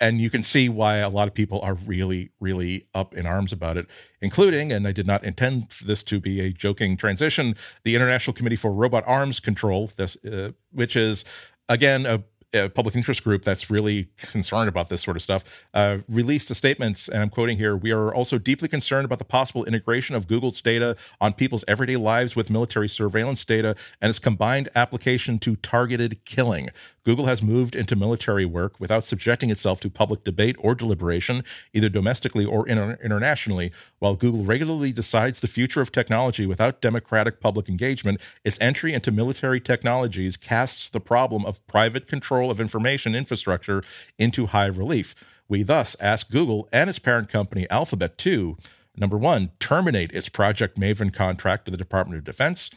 [0.00, 3.52] and you can see why a lot of people are really really up in arms
[3.52, 3.86] about it
[4.20, 8.34] including and i did not intend for this to be a joking transition the international
[8.34, 11.24] committee for robot arms control this uh, which is
[11.68, 12.22] again a
[12.56, 15.44] a public interest group that's really concerned about this sort of stuff,
[15.74, 19.24] uh, released a statement, and I'm quoting here We are also deeply concerned about the
[19.24, 24.18] possible integration of Google's data on people's everyday lives with military surveillance data and its
[24.18, 26.70] combined application to targeted killing.
[27.06, 31.88] Google has moved into military work without subjecting itself to public debate or deliberation, either
[31.88, 33.70] domestically or inter- internationally.
[34.00, 39.12] While Google regularly decides the future of technology without democratic public engagement, its entry into
[39.12, 43.82] military technologies casts the problem of private control of information infrastructure
[44.18, 45.14] into high relief.
[45.48, 48.56] We thus ask Google and its parent company Alphabet to
[48.96, 52.70] number one, terminate its Project Maven contract with the Department of Defense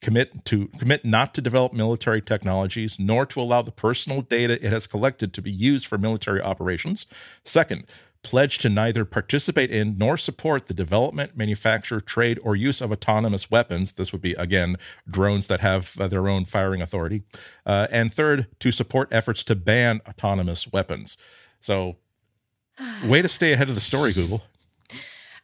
[0.00, 4.72] commit to commit not to develop military technologies nor to allow the personal data it
[4.72, 7.06] has collected to be used for military operations
[7.44, 7.84] second
[8.22, 13.50] pledge to neither participate in nor support the development manufacture trade or use of autonomous
[13.50, 13.92] weapons.
[13.92, 14.76] This would be again
[15.08, 17.22] drones that have uh, their own firing authority.
[17.66, 21.16] Uh, and third to support efforts to ban autonomous weapons.
[21.60, 21.96] So
[23.06, 24.42] way to stay ahead of the story google.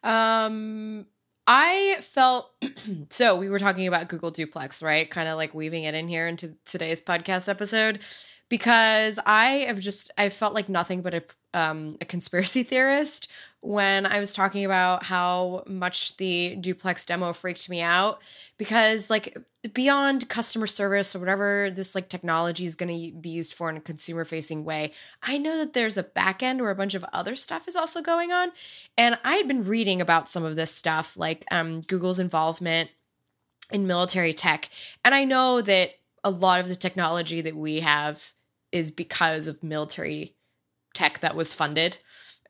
[0.03, 1.07] Um
[1.47, 2.51] I felt
[3.11, 5.11] so we were talking about Google Duplex, right?
[5.11, 8.01] Kind of like weaving it in here into today's podcast episode
[8.49, 11.23] because I have just I felt like nothing but a
[11.55, 13.29] um, a conspiracy theorist
[13.61, 18.21] when I was talking about how much the duplex demo freaked me out
[18.57, 19.37] because like
[19.73, 23.77] beyond customer service or whatever this like technology is going to be used for in
[23.77, 24.93] a consumer facing way
[25.23, 28.01] i know that there's a back end where a bunch of other stuff is also
[28.01, 28.53] going on.
[28.97, 32.91] And i had been reading about some of this stuff like um, google's involvement
[33.73, 34.69] in military tech.
[35.05, 35.91] And i know that
[36.23, 38.33] a lot of the technology that we have
[38.73, 40.35] is because of military
[40.95, 41.99] tech that was funded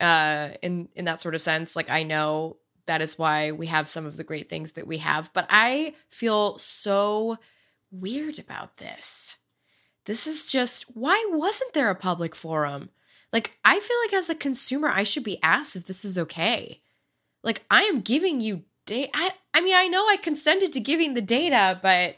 [0.00, 1.76] uh, in in that sort of sense.
[1.76, 2.56] Like I know
[2.86, 5.94] that is why we have some of the great things that we have, but I
[6.08, 7.38] feel so
[7.90, 9.36] weird about this.
[10.06, 12.90] This is just why wasn't there a public forum?
[13.32, 16.80] Like I feel like as a consumer I should be asked if this is okay.
[17.42, 19.10] Like I am giving you data.
[19.14, 22.16] I, I mean I know I consented to giving the data, but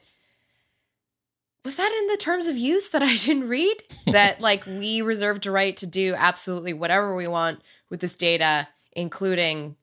[1.65, 3.83] was that in the terms of use that I didn't read?
[4.07, 8.69] that like we reserve the right to do absolutely whatever we want with this data,
[8.93, 9.77] including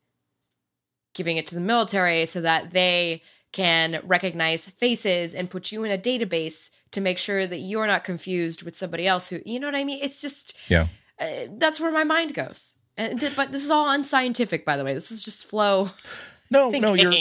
[1.13, 3.21] giving it to the military so that they
[3.51, 8.03] can recognize faces and put you in a database to make sure that you're not
[8.03, 9.99] confused with somebody else who you know what I mean?
[10.01, 10.87] It's just yeah.
[11.19, 12.75] Uh, that's where my mind goes.
[12.95, 14.93] And th- but this is all unscientific, by the way.
[14.93, 15.89] This is just flow.
[16.49, 17.13] No, no, you're.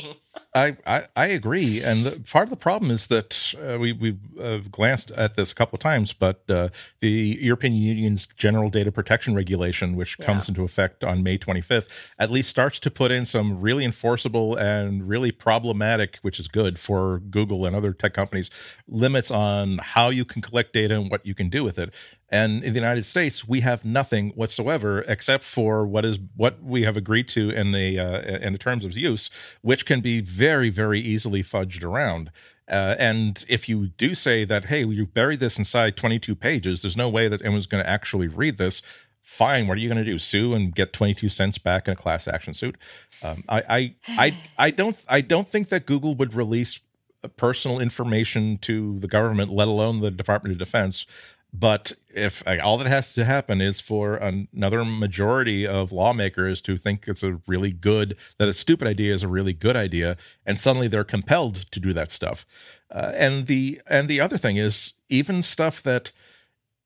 [0.55, 4.19] I, I, I agree, and the, part of the problem is that uh, we we've
[4.41, 6.71] uh, glanced at this a couple of times, but uh,
[7.01, 10.25] the European Union's General Data Protection Regulation, which yeah.
[10.25, 14.57] comes into effect on May 25th, at least starts to put in some really enforceable
[14.57, 18.51] and really problematic, which is good for Google and other tech companies,
[18.89, 21.93] limits on how you can collect data and what you can do with it.
[22.29, 26.83] And in the United States, we have nothing whatsoever except for what is what we
[26.83, 29.31] have agreed to in the uh, in the terms of use,
[29.63, 32.31] which can be very very easily fudged around.
[32.69, 36.97] Uh, and if you do say that, hey, you buried this inside 22 pages, there's
[36.97, 38.83] no way that anyone's going to actually read this.
[39.23, 40.19] Fine, what are you going to do?
[40.19, 42.77] Sue and get 22 cents back in a class action suit?
[43.23, 46.81] Um, I, I, I, I don't, I don't think that Google would release
[47.37, 51.07] personal information to the government, let alone the Department of Defense,
[51.53, 57.07] but if all that has to happen is for another majority of lawmakers to think
[57.09, 60.89] it's a really good, that a stupid idea is a really good idea, and suddenly
[60.89, 62.45] they're compelled to do that stuff.
[62.91, 66.13] Uh, and the and the other thing is even stuff that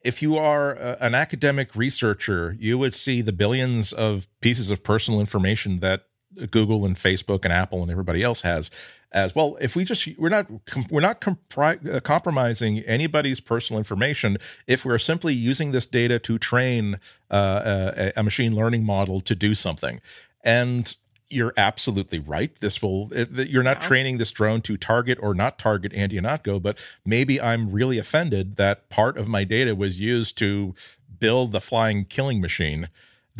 [0.02, 4.82] if you are a, an academic researcher, you would see the billions of pieces of
[4.82, 6.06] personal information that
[6.50, 8.70] Google and Facebook and Apple and everybody else has
[9.12, 10.46] as well if we just we're not
[10.90, 14.36] we're not compri- uh, compromising anybody's personal information.
[14.66, 17.00] If we're simply using this data to train
[17.30, 20.00] uh, a, a, machine learning model to do something.
[20.44, 20.94] And
[21.28, 22.52] you're absolutely right.
[22.60, 26.78] This will you're not training this drone to target or not target Andy Ihnatko but
[27.04, 30.74] maybe i'm really offended that part of my data was used to
[31.18, 32.88] build the flying killing machine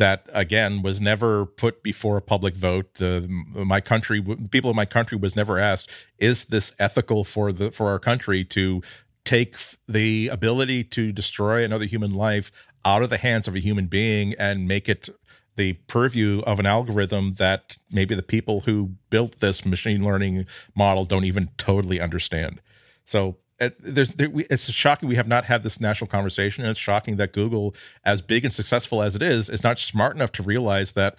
[0.01, 2.95] that again was never put before a public vote.
[2.95, 7.71] The my country, people in my country, was never asked, "Is this ethical for the
[7.71, 8.81] for our country to
[9.23, 9.55] take
[9.87, 12.51] the ability to destroy another human life
[12.83, 15.07] out of the hands of a human being and make it
[15.55, 21.05] the purview of an algorithm that maybe the people who built this machine learning model
[21.05, 22.59] don't even totally understand.
[23.05, 23.37] So
[23.79, 27.17] there's there, we, it's shocking we have not had this national conversation, and it's shocking
[27.17, 30.93] that Google, as big and successful as it is, is not smart enough to realize
[30.93, 31.15] that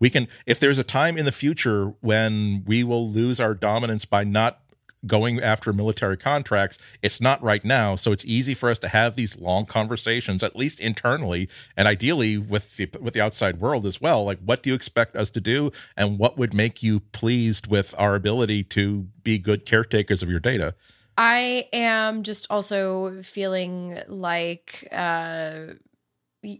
[0.00, 0.28] we can.
[0.46, 4.60] If there's a time in the future when we will lose our dominance by not
[5.06, 6.78] going after military contracts.
[7.02, 10.56] It's not right now, so it's easy for us to have these long conversations, at
[10.56, 14.24] least internally, and ideally with the with the outside world as well.
[14.24, 17.94] Like, what do you expect us to do, and what would make you pleased with
[17.98, 20.74] our ability to be good caretakers of your data?
[21.16, 25.74] I am just also feeling like uh,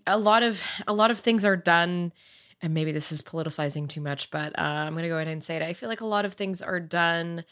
[0.06, 2.12] a lot of a lot of things are done
[2.62, 5.42] and maybe this is politicizing too much, but uh, I'm going to go ahead and
[5.42, 5.62] say it.
[5.62, 7.44] I feel like a lot of things are done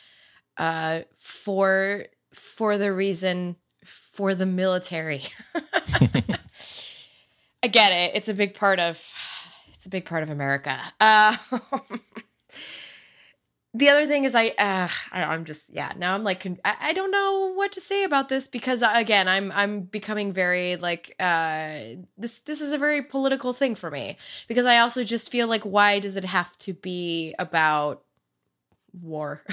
[0.58, 5.22] uh, for for the reason for the military.
[7.62, 8.12] I get it.
[8.14, 9.02] It's a big part of
[9.72, 10.78] it's a big part of America.
[11.00, 11.36] Uh,
[13.74, 16.92] the other thing is I, uh, I am just yeah now I'm like I, I,
[16.92, 21.14] don't know what to say about this because uh, again I'm I'm becoming very like
[21.20, 21.80] uh
[22.16, 24.16] this this is a very political thing for me
[24.48, 28.02] because I also just feel like why does it have to be about
[29.02, 29.44] war.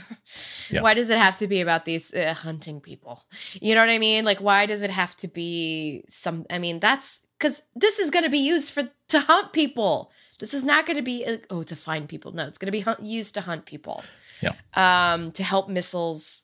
[0.70, 0.82] yeah.
[0.82, 3.24] Why does it have to be about these uh, hunting people?
[3.54, 4.26] You know what I mean?
[4.26, 6.46] Like, why does it have to be some?
[6.50, 10.12] I mean, that's because this is going to be used for to hunt people.
[10.40, 12.32] This is not going to be uh, oh to find people.
[12.32, 14.04] No, it's going to be hunt, used to hunt people.
[14.42, 14.54] Yeah.
[14.74, 16.44] Um, to help missiles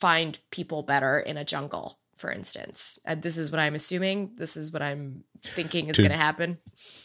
[0.00, 2.98] find people better in a jungle, for instance.
[3.04, 4.32] And this is what I'm assuming.
[4.36, 6.58] This is what I'm thinking is going to happen.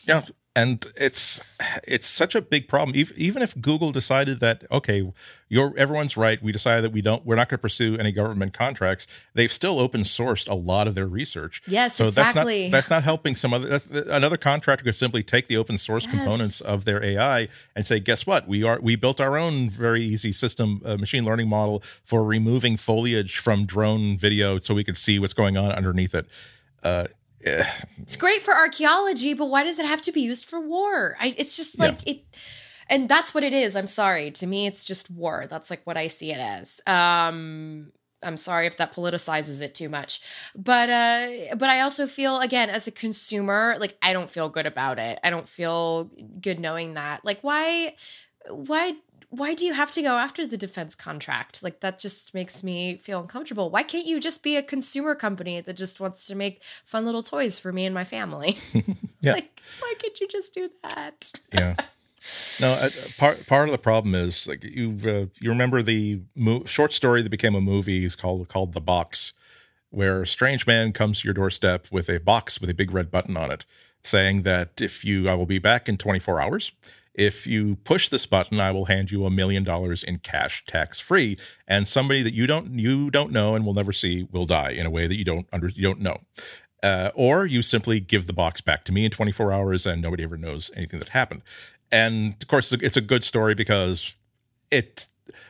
[0.08, 0.24] Yeah,
[0.58, 1.40] and it's
[1.84, 5.10] it's such a big problem even if google decided that okay
[5.50, 8.54] you're everyone's right we decided that we don't we're not going to pursue any government
[8.54, 9.06] contracts
[9.36, 12.64] they've still open sourced a lot of their research yes so exactly.
[12.64, 16.06] that's not that's not helping some other another contractor could simply take the open source
[16.06, 16.16] yes.
[16.16, 20.04] components of their ai and say guess what we are we built our own very
[20.04, 24.98] easy system uh, machine learning model for removing foliage from drone video so we could
[24.98, 26.26] see what's going on underneath it
[26.84, 27.06] uh,
[28.02, 31.18] it's great for archaeology, but why does it have to be used for war?
[31.20, 32.14] I, it's just like yeah.
[32.14, 32.26] it,
[32.90, 33.76] and that's what it is.
[33.76, 34.32] I'm sorry.
[34.32, 35.46] To me, it's just war.
[35.50, 36.82] That's like what I see it as.
[36.88, 37.92] Um,
[38.24, 40.22] I'm sorry if that politicizes it too much.
[40.56, 44.66] But uh but I also feel again as a consumer like I don't feel good
[44.66, 45.20] about it.
[45.24, 46.10] I don't feel
[46.42, 47.24] good knowing that.
[47.24, 47.96] Like why
[48.50, 48.96] why
[49.30, 51.62] why do you have to go after the defense contract?
[51.62, 53.70] Like that just makes me feel uncomfortable.
[53.70, 57.24] Why can't you just be a consumer company that just wants to make fun little
[57.24, 58.58] toys for me and my family?
[59.22, 59.34] yeah.
[59.38, 61.32] Like why can't you just do that?
[61.54, 61.76] yeah.
[62.60, 66.66] No, uh, part part of the problem is like you uh, you remember the mo-
[66.66, 69.34] short story that became a movie is called called The Box,
[69.90, 73.12] where a strange man comes to your doorstep with a box with a big red
[73.12, 73.66] button on it,
[74.04, 76.72] saying that if you I will be back in 24 hours
[77.18, 81.00] if you push this button i will hand you a million dollars in cash tax
[81.00, 81.38] free
[81.68, 84.86] and somebody that you don't you don't know and will never see will die in
[84.86, 86.18] a way that you don't under you don't know.
[86.84, 90.24] Uh, or you simply give the box back to me in 24 hours and nobody
[90.24, 91.42] ever knows anything that happened.
[91.92, 94.16] And of course it's a good story because
[94.70, 95.08] it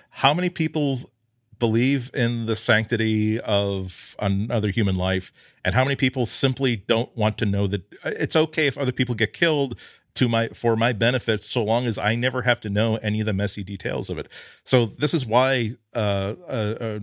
[0.10, 1.12] how many people
[1.60, 5.34] believe in the sanctity of another human life
[5.66, 8.92] and how many people simply don't want to know that uh, it's okay if other
[8.92, 9.78] people get killed
[10.18, 13.26] to my for my benefit so long as I never have to know any of
[13.26, 14.28] the messy details of it.
[14.64, 17.00] So this is why uh, uh, uh,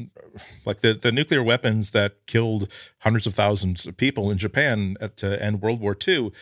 [0.65, 5.17] like the the nuclear weapons that killed hundreds of thousands of people in Japan at
[5.19, 6.33] to end World War II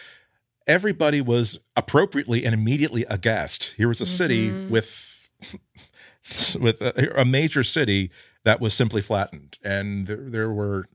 [0.66, 3.74] everybody was appropriately and immediately aghast.
[3.76, 4.70] Here was a city mm-hmm.
[4.70, 5.28] with
[6.60, 8.10] with a, a, major city
[8.44, 10.88] that was simply flattened, and there, there, were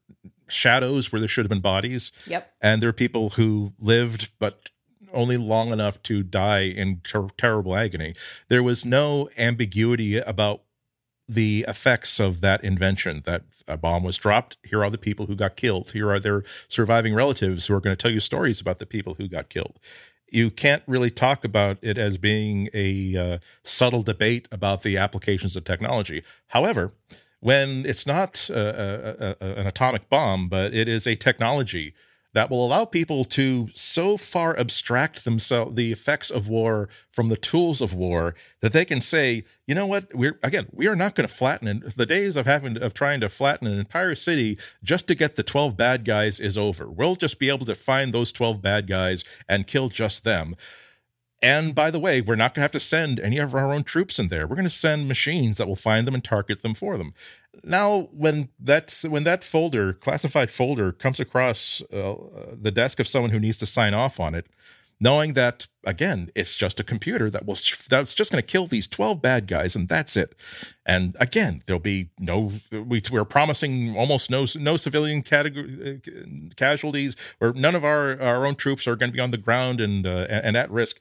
[0.48, 2.12] shadows where there should have been bodies.
[2.26, 2.50] Yep.
[2.62, 4.70] And there are people who lived but
[5.14, 8.16] only long enough to die in ter- terrible agony.
[8.48, 10.62] There was no ambiguity about
[11.30, 14.58] the effects of that invention that a bomb was dropped.
[14.64, 15.92] Here are the people who got killed.
[15.92, 19.16] Here are their surviving relatives who are going to tell you stories about the people
[19.16, 19.80] who got killed.
[20.30, 25.56] You can't really talk about it as being a uh, subtle debate about the applications
[25.56, 26.24] of technology.
[26.48, 26.94] However,
[27.40, 31.94] when it's not a, a, a, an atomic bomb, but it is a technology
[32.34, 37.38] that will allow people to so far abstract themselves the effects of war from the
[37.38, 41.16] tools of war that they can say you know what we're again we are not
[41.16, 41.98] going to flatten it.
[41.98, 45.44] the days of having of trying to flatten an entire city just to get the
[45.44, 49.24] 12 bad guys is over we'll just be able to find those 12 bad guys
[49.48, 50.56] and kill just them
[51.42, 53.84] and by the way, we're not going to have to send any of our own
[53.84, 54.48] troops in there.
[54.48, 57.14] We're going to send machines that will find them and target them for them.
[57.64, 62.16] Now, when that when that folder, classified folder, comes across uh,
[62.52, 64.48] the desk of someone who needs to sign off on it,
[65.00, 67.58] knowing that again, it's just a computer that will
[67.90, 70.36] that's just going to kill these twelve bad guys, and that's it.
[70.86, 72.54] And again, there'll be no.
[72.72, 78.46] We, we're promising almost no no civilian category, uh, casualties, or none of our our
[78.46, 81.00] own troops are going to be on the ground and uh, and at risk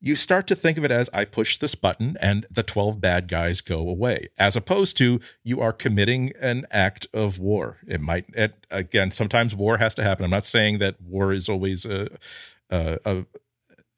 [0.00, 3.28] you start to think of it as I push this button and the 12 bad
[3.28, 7.78] guys go away, as opposed to you are committing an act of war.
[7.86, 10.24] It might, it, again, sometimes war has to happen.
[10.24, 12.08] I'm not saying that war is always a,
[12.70, 13.26] a, a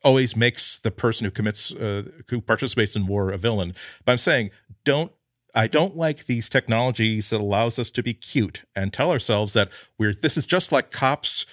[0.04, 3.74] always makes the person who commits uh, who participates in war a villain
[4.04, 4.48] but i'm saying
[4.84, 5.10] don't
[5.54, 9.70] I don't like these technologies that allows us to be cute and tell ourselves that
[9.98, 11.46] we're this is just like cops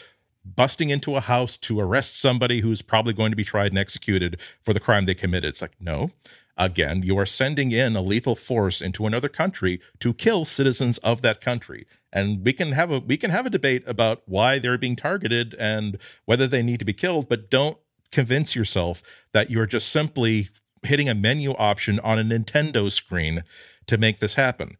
[0.46, 4.40] busting into a house to arrest somebody who's probably going to be tried and executed
[4.62, 5.50] for the crime they committed.
[5.50, 6.12] It's like, no.
[6.58, 11.22] Again, you are sending in a lethal force into another country to kill citizens of
[11.22, 11.86] that country.
[12.14, 15.54] And we can have a we can have a debate about why they're being targeted
[15.60, 17.78] and whether they need to be killed, but don't
[18.12, 20.48] convince yourself that you're just simply
[20.84, 23.44] hitting a menu option on a Nintendo screen
[23.88, 24.78] to make this happen.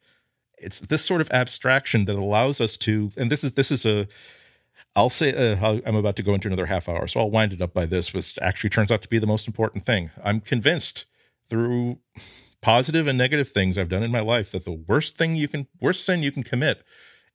[0.58, 4.08] It's this sort of abstraction that allows us to and this is this is a
[4.96, 7.62] I'll say uh, I'm about to go into another half hour, so I'll wind it
[7.62, 10.10] up by this, which actually turns out to be the most important thing.
[10.24, 11.06] I'm convinced
[11.50, 12.00] through
[12.62, 15.68] positive and negative things I've done in my life that the worst thing you can,
[15.82, 16.84] worst sin you can commit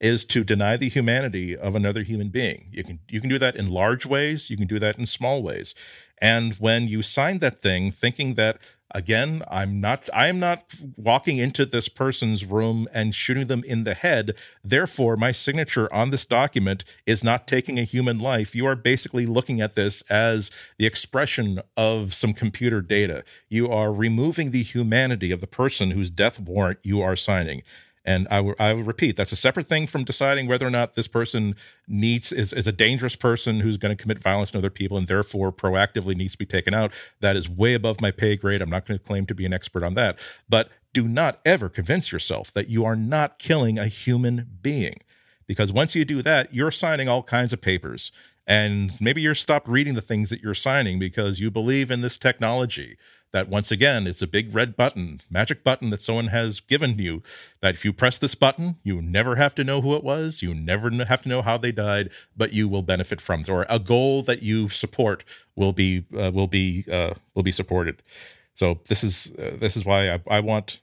[0.01, 2.69] is to deny the humanity of another human being.
[2.73, 5.43] You can you can do that in large ways, you can do that in small
[5.43, 5.75] ways.
[6.19, 8.59] And when you sign that thing thinking that
[8.93, 10.65] again i'm not i am not
[10.97, 14.35] walking into this person's room and shooting them in the head.
[14.65, 18.55] Therefore my signature on this document is not taking a human life.
[18.55, 23.25] You are basically looking at this as the expression of some computer data.
[23.49, 27.63] You are removing the humanity of the person whose death warrant you are signing
[28.11, 30.95] and I, w- I will repeat, that's a separate thing from deciding whether or not
[30.95, 31.55] this person
[31.87, 35.07] needs is, is a dangerous person who's going to commit violence to other people and
[35.07, 36.93] therefore proactively needs to be taken out.
[37.21, 38.63] That is way above my pay grade.
[38.63, 40.19] I'm not going to claim to be an expert on that.
[40.49, 45.01] But do not ever convince yourself that you are not killing a human being.
[45.47, 48.11] Because once you do that, you're signing all kinds of papers.
[48.45, 52.19] And maybe you're stopped reading the things that you're signing because you believe in this
[52.19, 52.97] technology
[53.33, 57.23] that once again it's a big red button magic button that someone has given you
[57.61, 60.55] that if you press this button you never have to know who it was you
[60.55, 63.79] never have to know how they died but you will benefit from it or a
[63.79, 65.25] goal that you support
[65.57, 68.03] will be uh, will be uh, will be supported.
[68.55, 70.81] So this is uh, this is why I, I want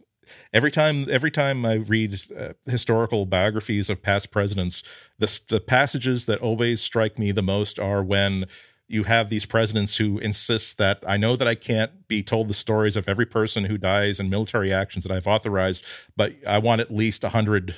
[0.53, 4.83] every time every time I read uh, historical biographies of past presidents,
[5.19, 8.45] the, the passages that always strike me the most are when
[8.89, 12.53] you have these presidents who insist that I know that I can't be told the
[12.53, 15.83] stories of every person who dies in military actions that I've authorized,
[16.15, 17.75] but I want at least 100,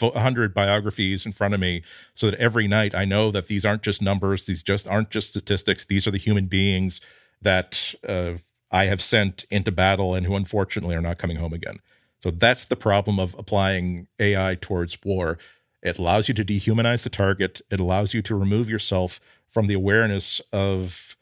[0.00, 1.82] 100 biographies in front of me
[2.14, 5.28] so that every night I know that these aren't just numbers, these just aren't just
[5.28, 7.02] statistics, these are the human beings
[7.42, 8.34] that uh,
[8.70, 11.80] I have sent into battle and who unfortunately are not coming home again.
[12.22, 15.38] So that's the problem of applying AI towards war.
[15.82, 17.60] It allows you to dehumanize the target.
[17.70, 19.20] It allows you to remove yourself
[19.50, 21.16] from the awareness of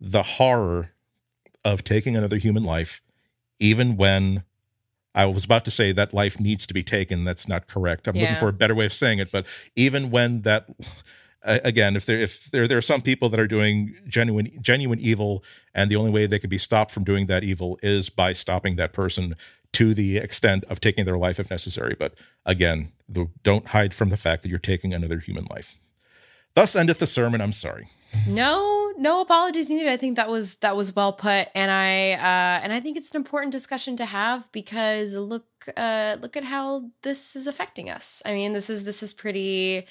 [0.00, 0.92] the horror
[1.64, 3.02] of taking another human life,
[3.58, 4.44] even when
[5.14, 7.24] I was about to say that life needs to be taken.
[7.24, 8.06] That's not correct.
[8.06, 8.22] I'm yeah.
[8.22, 9.32] looking for a better way of saying it.
[9.32, 9.46] But
[9.76, 10.68] even when that,
[11.42, 15.44] again, if there if there there are some people that are doing genuine genuine evil,
[15.74, 18.76] and the only way they can be stopped from doing that evil is by stopping
[18.76, 19.34] that person
[19.72, 21.96] to the extent of taking their life if necessary.
[21.98, 22.14] But
[22.46, 25.76] again, the, don't hide from the fact that you're taking another human life.
[26.54, 27.40] Thus endeth the sermon.
[27.40, 27.88] I'm sorry.
[28.26, 29.88] No, no apologies needed.
[29.88, 33.10] I think that was that was well put, and I uh, and I think it's
[33.10, 35.46] an important discussion to have because look
[35.76, 38.20] uh, look at how this is affecting us.
[38.26, 39.86] I mean, this is this is pretty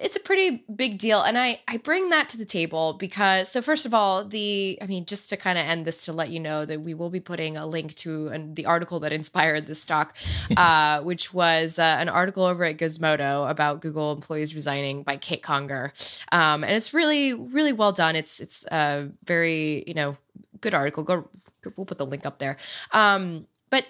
[0.00, 1.22] it's a pretty big deal.
[1.22, 4.86] And i i bring that to the table because so first of all the i
[4.86, 7.20] mean just to kind of end this to let you know that we will be
[7.20, 10.16] putting a link to an, the article that inspired this stock
[10.56, 15.42] uh, which was uh, an article over at gizmodo about google employees resigning by kate
[15.42, 15.92] conger.
[16.32, 18.16] Um, and it's really really well done.
[18.16, 20.16] It's it's a very you know
[20.60, 21.04] good article.
[21.04, 21.28] Go
[21.76, 22.56] we'll put the link up there.
[22.92, 23.84] Um, but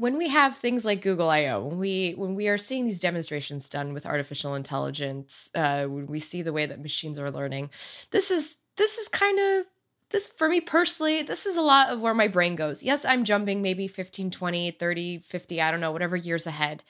[0.00, 3.68] when we have things like Google I/O, when we when we are seeing these demonstrations
[3.68, 7.68] done with artificial intelligence, uh, when we see the way that machines are learning,
[8.10, 9.66] this is this is kind of
[10.08, 13.22] this for me personally this is a lot of where my brain goes yes i'm
[13.24, 16.82] jumping maybe 15 20 30 50 i don't know whatever years ahead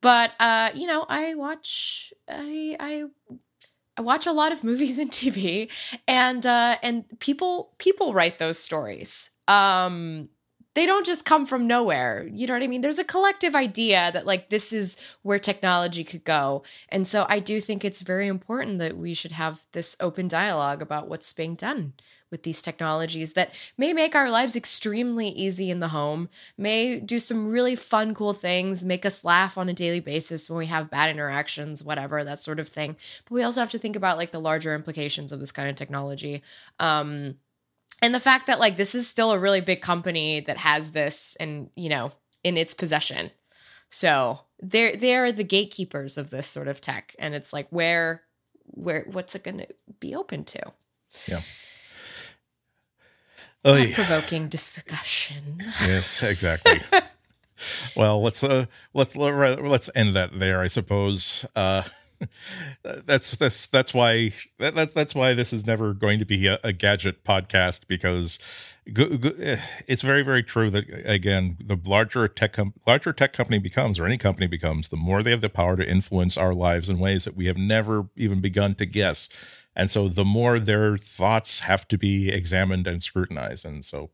[0.00, 3.04] but uh you know i watch i i
[3.96, 5.70] I watch a lot of movies and TV
[6.08, 9.30] and uh and people people write those stories.
[9.46, 10.30] Um
[10.74, 12.28] they don't just come from nowhere.
[12.30, 12.80] You know what I mean?
[12.80, 16.62] There's a collective idea that like this is where technology could go.
[16.88, 20.82] And so I do think it's very important that we should have this open dialogue
[20.82, 21.94] about what's being done
[22.34, 27.20] with these technologies that may make our lives extremely easy in the home, may do
[27.20, 30.90] some really fun, cool things, make us laugh on a daily basis when we have
[30.90, 32.96] bad interactions, whatever, that sort of thing.
[33.24, 35.76] But we also have to think about like the larger implications of this kind of
[35.76, 36.42] technology.
[36.80, 37.36] Um,
[38.02, 41.36] and the fact that like this is still a really big company that has this
[41.40, 42.10] and you know
[42.42, 43.30] in its possession
[43.90, 48.22] so they're they're the gatekeepers of this sort of tech and it's like where
[48.66, 49.68] where what's it going to
[50.00, 50.60] be open to
[51.28, 51.40] Yeah.
[53.66, 53.94] Oh, yeah.
[53.94, 56.80] provoking discussion Yes, exactly.
[57.96, 61.46] well, let's uh let's let's end that there, I suppose.
[61.56, 61.82] Uh
[63.04, 66.58] that's that's that's why that, that that's why this is never going to be a,
[66.62, 68.38] a gadget podcast because
[68.92, 73.12] go, go, eh, it's very very true that again the larger a tech com- larger
[73.12, 76.36] tech company becomes or any company becomes the more they have the power to influence
[76.36, 79.28] our lives in ways that we have never even begun to guess
[79.76, 84.10] and so the more their thoughts have to be examined and scrutinized and so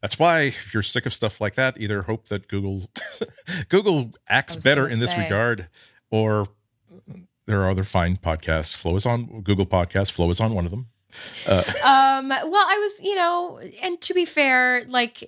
[0.00, 2.90] that's why if you're sick of stuff like that either hope that google
[3.68, 5.24] google acts better in this say.
[5.24, 5.68] regard
[6.10, 6.46] or
[7.48, 8.76] there are other fine podcasts.
[8.76, 10.86] Flow is on google podcast flow is on one of them.
[11.48, 15.24] Um well i was you know and to be fair like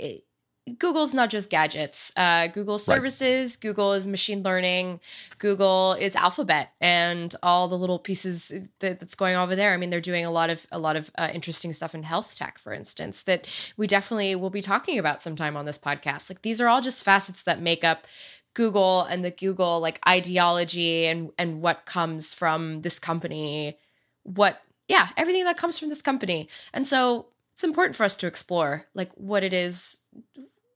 [0.78, 2.12] google's not just gadgets.
[2.16, 5.00] Uh google services google is machine learning
[5.38, 9.72] google is alphabet and all the little pieces that, that's going over there.
[9.72, 12.36] I mean they're doing a lot of a lot of uh, interesting stuff in health
[12.36, 13.48] tech for instance that
[13.78, 16.28] we definitely will be talking about sometime on this podcast.
[16.30, 18.06] Like these are all just facets that make up
[18.54, 23.78] google and the google like ideology and and what comes from this company.
[24.22, 26.48] What yeah everything that comes from this company.
[26.72, 30.00] And so it's important for us to explore like what it is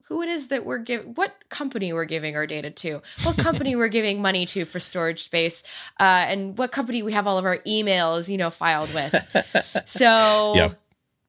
[0.09, 3.01] who it is that we're giving what company we're giving our data to.
[3.23, 5.63] What company we're giving money to for storage space
[5.99, 9.15] uh, and what company we have all of our emails you know filed with.
[9.87, 10.73] So Yeah.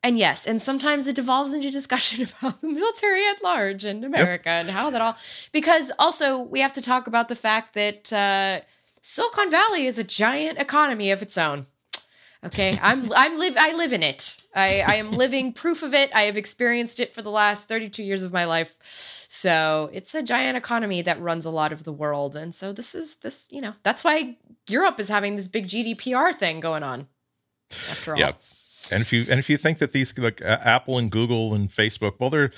[0.06, 4.50] And yes and sometimes it devolves into discussion about the military at large and america
[4.50, 5.18] and how that all
[5.52, 8.62] because also we have to talk about the fact that uh,
[9.02, 11.66] silicon valley is a giant economy of its own
[12.44, 14.38] Okay, I'm I'm live I live in it.
[14.54, 16.12] I I am living proof of it.
[16.14, 18.78] I have experienced it for the last 32 years of my life.
[19.30, 22.38] So, it's a giant economy that runs a lot of the world.
[22.38, 24.38] And so this is this, you know, that's why
[24.70, 27.08] Europe is having this big GDPR thing going on.
[27.90, 28.20] After all.
[28.20, 28.32] Yeah.
[28.92, 31.70] And if you and if you think that these like uh, Apple and Google and
[31.70, 32.52] Facebook, well, they're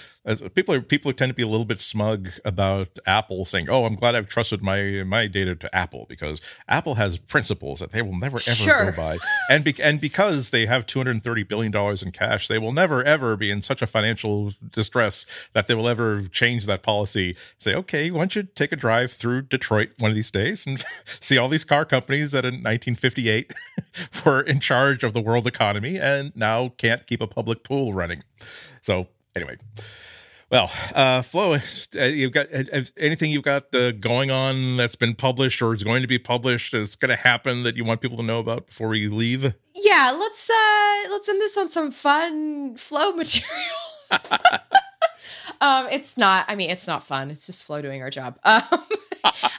[0.55, 3.95] people are people tend to be a little bit smug about Apple, saying, "Oh, I'm
[3.95, 8.17] glad I've trusted my my data to Apple because Apple has principles that they will
[8.17, 8.91] never ever Sure.
[8.91, 9.17] go by,
[9.49, 13.37] and be, and because they have 230 billion dollars in cash, they will never ever
[13.37, 17.35] be in such a financial distress that they will ever change that policy.
[17.59, 20.83] Say, okay, why don't you take a drive through Detroit one of these days and
[21.19, 23.53] see all these car companies that in 1958
[24.25, 28.23] were in charge of the world economy and now can't keep a public pool running.
[28.81, 29.57] So anyway,
[30.49, 34.95] well, uh, Flo, uh, you've got uh, uh, anything you've got uh, going on that's
[34.95, 37.99] been published or is going to be published that's going to happen that you want
[37.99, 39.53] people to know about before we leave?
[39.75, 43.49] Yeah, let's uh let's end this on some fun flow material.
[45.61, 47.31] um it's not I mean it's not fun.
[47.31, 48.39] It's just flow doing our job.
[48.45, 48.85] Um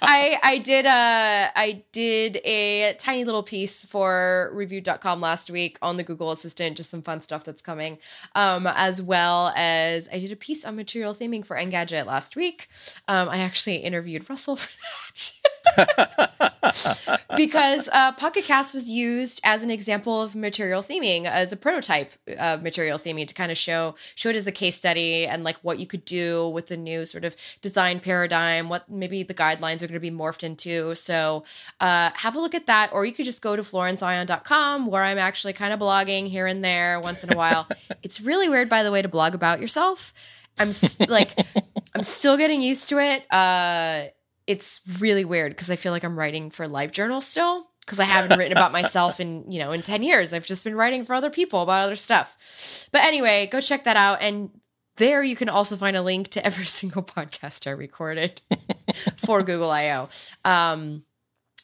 [0.00, 5.98] I I did uh I did a tiny little piece for review.com last week on
[5.98, 7.98] the Google Assistant, just some fun stuff that's coming.
[8.34, 12.68] Um as well as I did a piece on material theming for Engadget last week.
[13.08, 15.32] Um I actually interviewed Russell for that.
[17.36, 22.12] because uh, Pocket Cast was used as an example of material theming, as a prototype
[22.38, 25.56] of material theming to kind of show show it as a case study and like
[25.62, 29.76] what you could do with the new sort of design paradigm, what maybe the guidelines
[29.82, 30.94] are going to be morphed into.
[30.94, 31.44] So
[31.80, 35.18] uh, have a look at that, or you could just go to florenceion.com where I'm
[35.18, 37.66] actually kind of blogging here and there once in a while.
[38.02, 40.12] it's really weird, by the way, to blog about yourself.
[40.58, 41.38] I'm s- like,
[41.94, 43.32] I'm still getting used to it.
[43.32, 44.08] Uh,
[44.46, 48.04] it's really weird because I feel like I'm writing for Live Journal still because I
[48.04, 50.32] haven't written about myself in you know in ten years.
[50.32, 52.86] I've just been writing for other people about other stuff.
[52.90, 54.50] But anyway, go check that out and
[54.98, 58.42] there you can also find a link to every single podcast I recorded
[59.16, 60.08] for Google I/O,
[60.44, 61.04] um,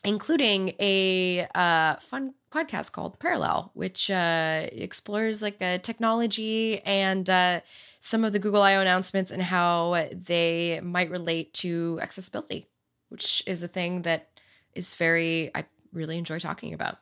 [0.05, 7.61] including a uh, fun podcast called Parallel, which uh, explores like a technology and uh,
[8.01, 12.69] some of the Google I/O announcements and how they might relate to accessibility,
[13.09, 14.29] which is a thing that
[14.75, 16.99] is very I really enjoy talking about.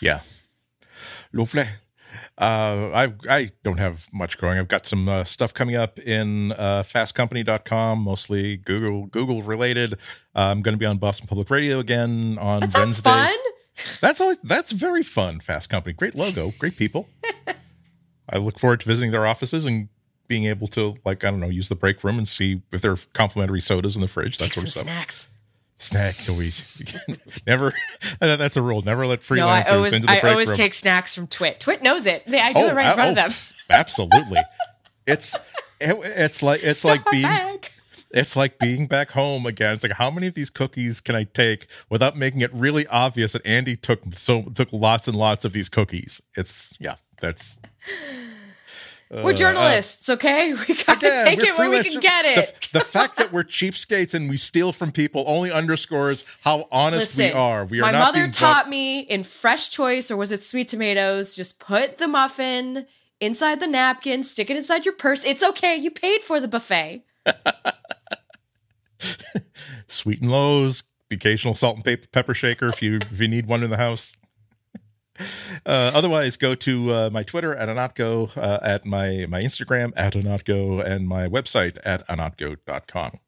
[0.00, 0.20] Yeah.
[1.32, 1.66] Lovely.
[2.38, 4.58] Uh, I I don't have much going.
[4.58, 9.94] I've got some uh, stuff coming up in uh, fastcompany.com, mostly Google Google related.
[10.34, 13.10] Uh, I'm going to be on Boston Public Radio again on That sounds Wednesday.
[13.10, 13.36] fun.
[14.00, 15.40] That's always that's very fun.
[15.40, 17.08] Fast Company, great logo, great people.
[18.28, 19.88] I look forward to visiting their offices and
[20.28, 22.92] being able to like I don't know use the break room and see if there
[22.92, 24.84] are complimentary sodas in the fridge, that Take sort of stuff.
[24.84, 25.28] snacks.
[25.82, 26.62] Snacks always.
[27.46, 27.72] never.
[28.20, 28.82] That's a rule.
[28.82, 30.56] Never let freelancers No, I always into the I break always room.
[30.56, 31.58] take snacks from Twit.
[31.60, 32.22] Twit knows it.
[32.28, 33.36] I do Oh, it right in front of oh, them.
[33.70, 34.40] Absolutely.
[35.06, 35.34] It's
[35.80, 37.70] it, it's like it's Stuff like being bag.
[38.12, 39.74] it's like being back home again.
[39.74, 43.32] It's like how many of these cookies can I take without making it really obvious
[43.32, 46.22] that Andy took so took lots and lots of these cookies.
[46.36, 47.58] It's yeah, that's
[49.12, 50.54] We're uh, journalists, uh, okay?
[50.68, 52.54] We gotta Yeah, take it where we can get it.
[52.72, 57.18] The, the fact that we're cheapskates and we steal from people only underscores how honest
[57.18, 57.64] Listen, we are.
[57.66, 61.36] We are my mother taught me in Fresh Choice, or was it Sweet Tomatoes?
[61.36, 62.86] Just put the muffin
[63.20, 65.24] inside the napkin, stick it inside your purse.
[65.24, 65.76] It's okay.
[65.76, 67.04] You paid for the buffet.
[69.86, 73.62] sweet and lows, the occasional salt and pepper shaker if you if you need one
[73.62, 74.16] in the house.
[75.66, 80.14] Uh, otherwise, go to uh, my Twitter at Ihnatko, uh, at my my Instagram at
[80.14, 83.20] Ihnatko, and my website at ihnatko.com.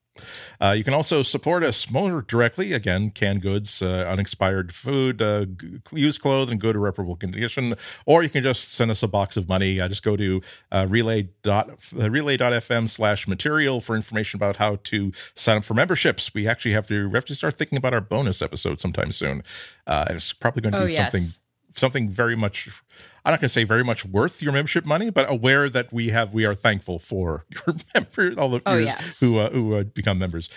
[0.61, 2.73] Uh, you can also support us more directly.
[2.73, 7.75] Again, canned goods, uh, unexpired food, uh, g- used clothes in good or reparable condition.
[8.07, 9.81] Or you can just send us a box of money.
[9.81, 11.69] Uh, just go to uh, relay dot
[12.01, 16.33] uh, relay.fm slash material for information about how to sign up for memberships.
[16.33, 19.43] We actually have to we have to start thinking about our bonus episode sometime soon.
[19.89, 21.11] Uh, and it's probably going to Oh, be yes.
[21.11, 21.29] something
[21.75, 22.69] something very much
[23.27, 26.09] I'm not going to say very much worth your membership money, but aware that we
[26.09, 29.21] have we are thankful for your members, all of Oh, yours yes.
[29.21, 30.51] who uh, who uh, become members.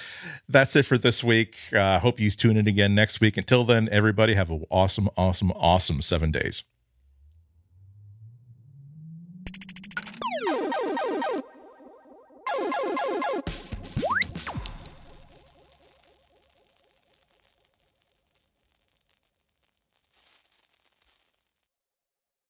[0.49, 1.55] That's it for this week.
[1.73, 3.37] Uh, hope you tune in again next week.
[3.37, 6.63] Until then, everybody have an awesome, awesome, awesome seven days.